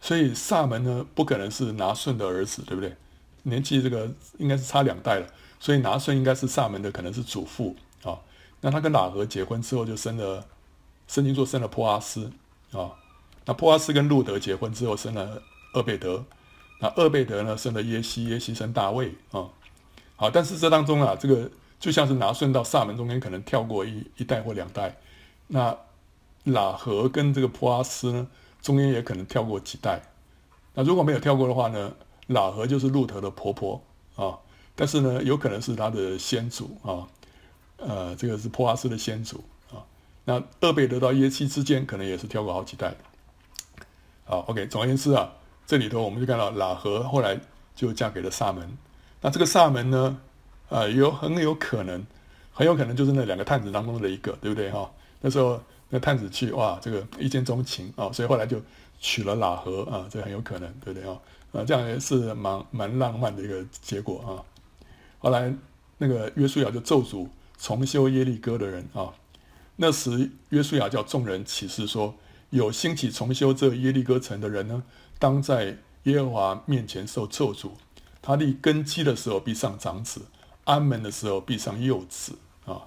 [0.00, 2.96] 所以萨门呢不可能是拿顺的儿子，对不对？
[3.44, 5.28] 年纪这个应该是差两代了，
[5.60, 8.18] 所以拿顺应该是萨门的可能是祖父啊。
[8.60, 10.44] 那他跟喇合结婚之后就生了，
[11.06, 12.32] 圣经说生了波阿斯
[12.72, 12.90] 啊。
[13.46, 15.42] 那波阿斯跟路德结婚之后生了
[15.74, 16.24] 厄贝德，
[16.80, 19.48] 那厄贝德呢生了耶西，耶西生大卫啊。
[20.16, 24.96] 好，但是这当中啊，这个就像是拿顺到撒门中间可能跳过一一代或两代，
[25.46, 25.76] 那
[26.44, 28.28] 喇合跟这个波阿斯呢，
[28.60, 30.02] 中间也可能跳过几代。
[30.74, 31.94] 那如果没有跳过的话呢，
[32.28, 33.82] 喇合就是路德的婆婆
[34.16, 34.38] 啊，
[34.74, 37.08] 但是呢，有可能是他的先祖啊，
[37.78, 39.80] 呃，这个是波阿斯的先祖啊。
[40.26, 42.94] 那厄贝德到耶西之间可能也是跳过好几代。
[44.30, 45.32] 好，OK，总而言之啊，
[45.66, 47.36] 这里头我们就看到喇合后来
[47.74, 48.78] 就嫁给了撒门。
[49.20, 50.20] 那这个撒门呢，
[50.68, 52.06] 呃，有很有可能，
[52.52, 54.88] 很有可能就是那两个探子当中的一个，对不对哈、
[55.20, 58.62] 那时候那探子去，哇，这个一见钟情啊、所以后来就
[59.00, 61.18] 娶了喇合啊，这很有可能，对不对啊？
[61.50, 64.46] 啊，这样也是蛮蛮浪漫的一个结果啊。
[65.18, 65.52] 后来
[65.98, 67.26] 那个约书亚就咒诅
[67.58, 69.12] 重修耶利哥的人啊。
[69.74, 72.14] 那时约书亚叫众人起誓说：
[72.50, 74.82] 有兴起重修这耶利哥城的人呢，
[75.18, 77.70] 当在耶和华面前受咒诅。
[78.22, 80.26] 他立根基的时候必上长子，
[80.64, 82.36] 安门的时候必上幼子
[82.66, 82.82] 啊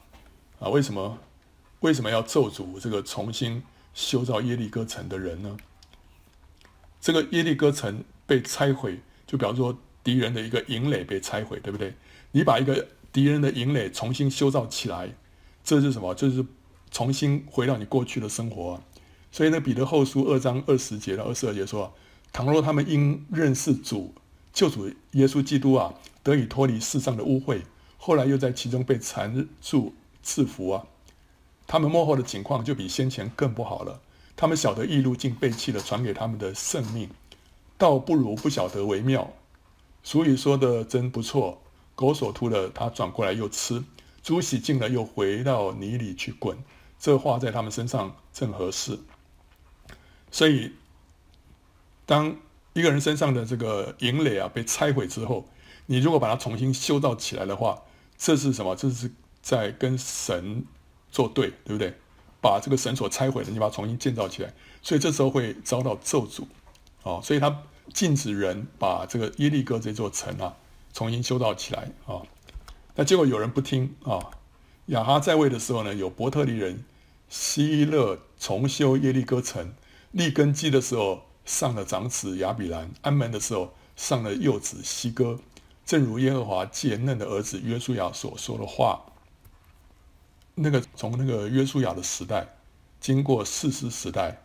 [0.60, 0.70] 啊！
[0.70, 1.18] 为什么
[1.80, 3.64] 为什么要咒诅这个重新
[3.96, 5.58] 修造耶利哥城的人呢？
[7.02, 11.96] 这个耶利哥城被拆毁，就比方说敌人的一个营垒被拆毁，对不对？
[12.32, 15.16] 你把一个敌人的营垒重新修造起来，
[15.64, 16.14] 这是什么？
[16.14, 16.46] 就是
[16.92, 18.80] 重新回到你过去的生活。
[19.34, 21.92] 所以呢，彼得后书二章二十节到二十二节说：
[22.32, 24.14] 倘若他们因认识主。
[24.54, 27.64] 救主耶稣基督啊，得以脱离世上的污秽，
[27.98, 30.86] 后来又在其中被缠住赐福啊。
[31.66, 34.00] 他们幕后的情况就比先前更不好了。
[34.36, 37.10] 他们晓得异路竟背弃了传给他们的圣命，
[37.76, 39.34] 倒不如不晓得为妙。
[40.04, 41.60] 俗语说的真不错，
[41.96, 43.84] 狗所吐的，他转过来又吃；
[44.22, 46.56] 猪洗净了，又回到泥里去滚。
[47.00, 49.00] 这话在他们身上正合适。
[50.34, 50.74] 所以，
[52.08, 52.36] 当
[52.74, 55.46] 一个人身上的这个营垒啊被拆毁之后，
[55.86, 57.84] 你如果把它重新修造起来的话，
[58.18, 58.76] 这是什么？
[58.76, 59.12] 这是
[59.44, 60.66] 在跟神
[61.12, 61.94] 作对，对不对？
[62.42, 66.46] 把这个神所拆毁的，你把它重新建造起来，所以这时候会遭到咒诅，
[67.04, 67.64] 哦，所以他
[67.94, 70.58] 禁止人把这个耶利哥这座城啊
[70.94, 72.24] 重新修造起来啊。
[72.96, 74.32] 那结果有人不听啊，
[74.88, 76.84] 亚哈在位的时候呢，有伯特利人
[77.30, 79.74] 希勒重修耶利哥城，
[80.14, 85.40] 立根基的时候上了长子亚比兰，安门的时候上了幼子希哥，
[85.86, 89.04] 正如耶和华借嫩的儿子约书亚所说的话。
[90.54, 92.48] 那个从那个约书亚的时代，
[93.00, 94.44] 经过四世时代，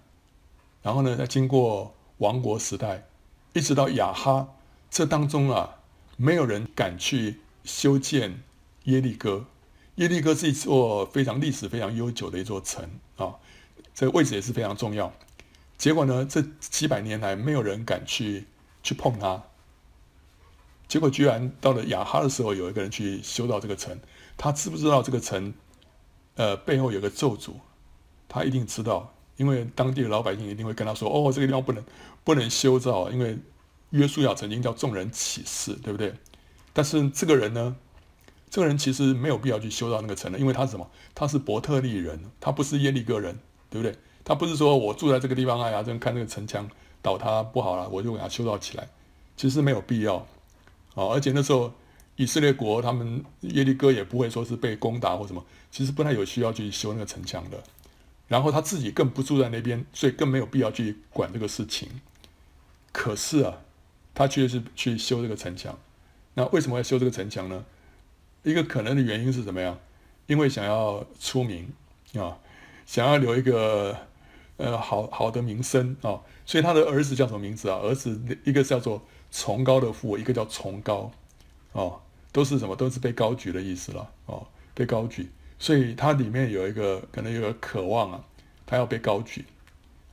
[0.83, 3.07] 然后呢，再经过王国时代，
[3.53, 4.49] 一直到亚哈，
[4.91, 5.77] 这当中啊，
[6.17, 8.43] 没有人敢去修建
[8.85, 9.45] 耶利哥。
[9.97, 13.35] 耶利哥是一座非常历史非常悠久的一座城啊，
[13.95, 15.13] 这个位置也是非常重要。
[15.79, 18.47] 结果呢，这几百年来没有人敢去
[18.83, 19.43] 去碰它。
[20.89, 23.99] 结果居然到了亚哈的时候，有一个人去修到这个城，
[24.37, 25.55] 他知不知道这个城？
[26.35, 27.55] 呃，背后有个咒诅，
[28.29, 31.85] 他一定知道，因为当地的老百姓一定会跟他说：“哦，这个地方不能
[32.23, 33.37] 不能修造，因为
[33.91, 36.15] 约书亚曾经叫众人起誓，对不对？”
[36.73, 37.77] 但是这个人呢，
[38.49, 40.89] 这个人其实没有必要去修造那个城的，因为他是什么？
[41.13, 43.37] 他是伯特利人，他不是耶利哥人，
[43.69, 43.99] 对不对？
[44.29, 46.71] 他不是说我住在这个地方，哎呀，正看这个城墙
[47.03, 48.87] 倒塌不好了，我就给他修造起来，
[49.37, 50.17] 其实没有必要
[50.95, 51.73] 啊，而且那时候。
[52.21, 57.63] 以色列国他们耶利哥也不会说是被攻打或什么，其实不太有需要去修那个城墙的。
[58.27, 61.89] 然后他自己更不住在那边，所以更没有必要去管这个事情。
[62.91, 63.59] 可是啊，
[64.17, 65.79] 他却是去修这个城墙。
[66.35, 67.65] 那为什么要修这个城墙呢？
[68.43, 69.79] 一个可能的原因是怎么样？
[70.27, 71.73] 因为想要出名
[72.15, 72.37] 啊，
[72.85, 73.97] 想要留一个
[74.59, 76.21] 呃好好的名声啊。
[76.45, 77.79] 所以他的儿子叫什么名字啊？
[77.83, 79.03] 儿子一个叫做
[79.33, 81.11] 崇高的父，一个叫崇高
[81.73, 82.01] 哦。
[82.31, 82.77] 都是什么？
[82.77, 88.25] 都是被高举的意思了哦，被高举，所以他里面有一个可能有个渴望啊，
[88.67, 89.47] 他要被高举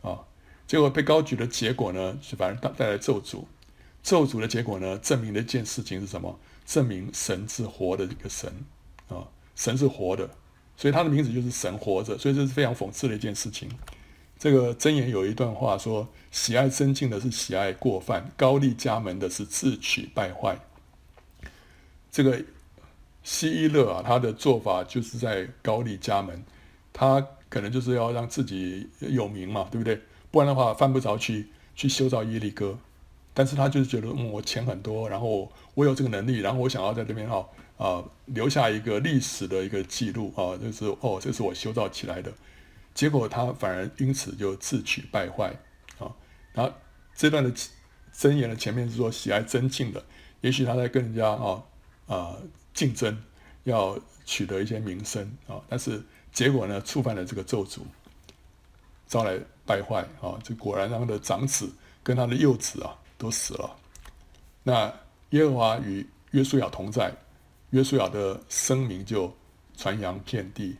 [0.01, 0.17] 啊、
[0.65, 3.43] 结果被高举的结果呢，是反而带带来咒诅，
[4.01, 6.39] 咒诅的结果呢，证明了一件事情是什么？
[6.65, 8.51] 证明神是活的一个神
[9.09, 10.27] 啊、神是活的，
[10.77, 13.69] 所以他的名字就是神活着，所以这是非常讽刺的一件事情。
[14.37, 20.59] 这个箴言有一段话说：喜爱生敬的是喜爱过犯，高丽家门的是自取败坏。
[22.11, 22.43] 这个
[23.23, 26.43] 希伊勒啊，他的做法就是在高丽家门，
[26.93, 29.99] 他可能就是要让自己有名嘛，对不对？
[30.31, 32.77] 不然的话犯不着去去修造耶利哥。
[33.33, 37.45] 但是他就是觉得，嗯，我钱很多，然后我有这个能力，然后我想要在这边哈
[37.77, 42.31] 啊、留下一个历史的一个记录啊，就是哦，这是我修造起来的。
[42.95, 45.53] 结果他反而因此就自取败坏
[45.99, 46.09] 啊。
[46.53, 46.73] 然后
[47.13, 47.53] 这段的
[48.11, 50.03] 箴言的前面是说喜爱尊敬的，
[50.41, 51.61] 也许他在跟人家啊。
[52.07, 52.37] 啊，
[52.71, 53.19] 竞争
[53.63, 55.99] 要取得一些名声啊，但是
[56.31, 57.79] 结果呢，触犯了这个咒诅，
[59.07, 61.73] 招来败坏啊，这果然让他的长子
[62.03, 63.75] 跟他的幼子啊都死了。
[64.61, 64.93] 那
[65.31, 67.11] 耶和华与约书亚同在，
[67.71, 69.35] 约书亚的声名就
[69.75, 70.77] 传扬遍地。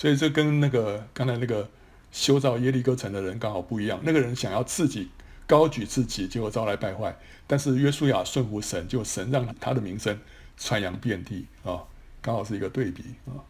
[0.00, 1.68] 所以这跟那个刚才那个
[2.10, 5.10] 修造耶利哥城的人刚好不一样，那个人想要自己
[5.46, 7.12] 高举自己，结果招来败坏；
[7.46, 10.18] 但是约书亚顺服神，就神让他的名声。
[10.56, 11.84] 传扬遍地啊，
[12.22, 13.44] 刚好是一个对比啊。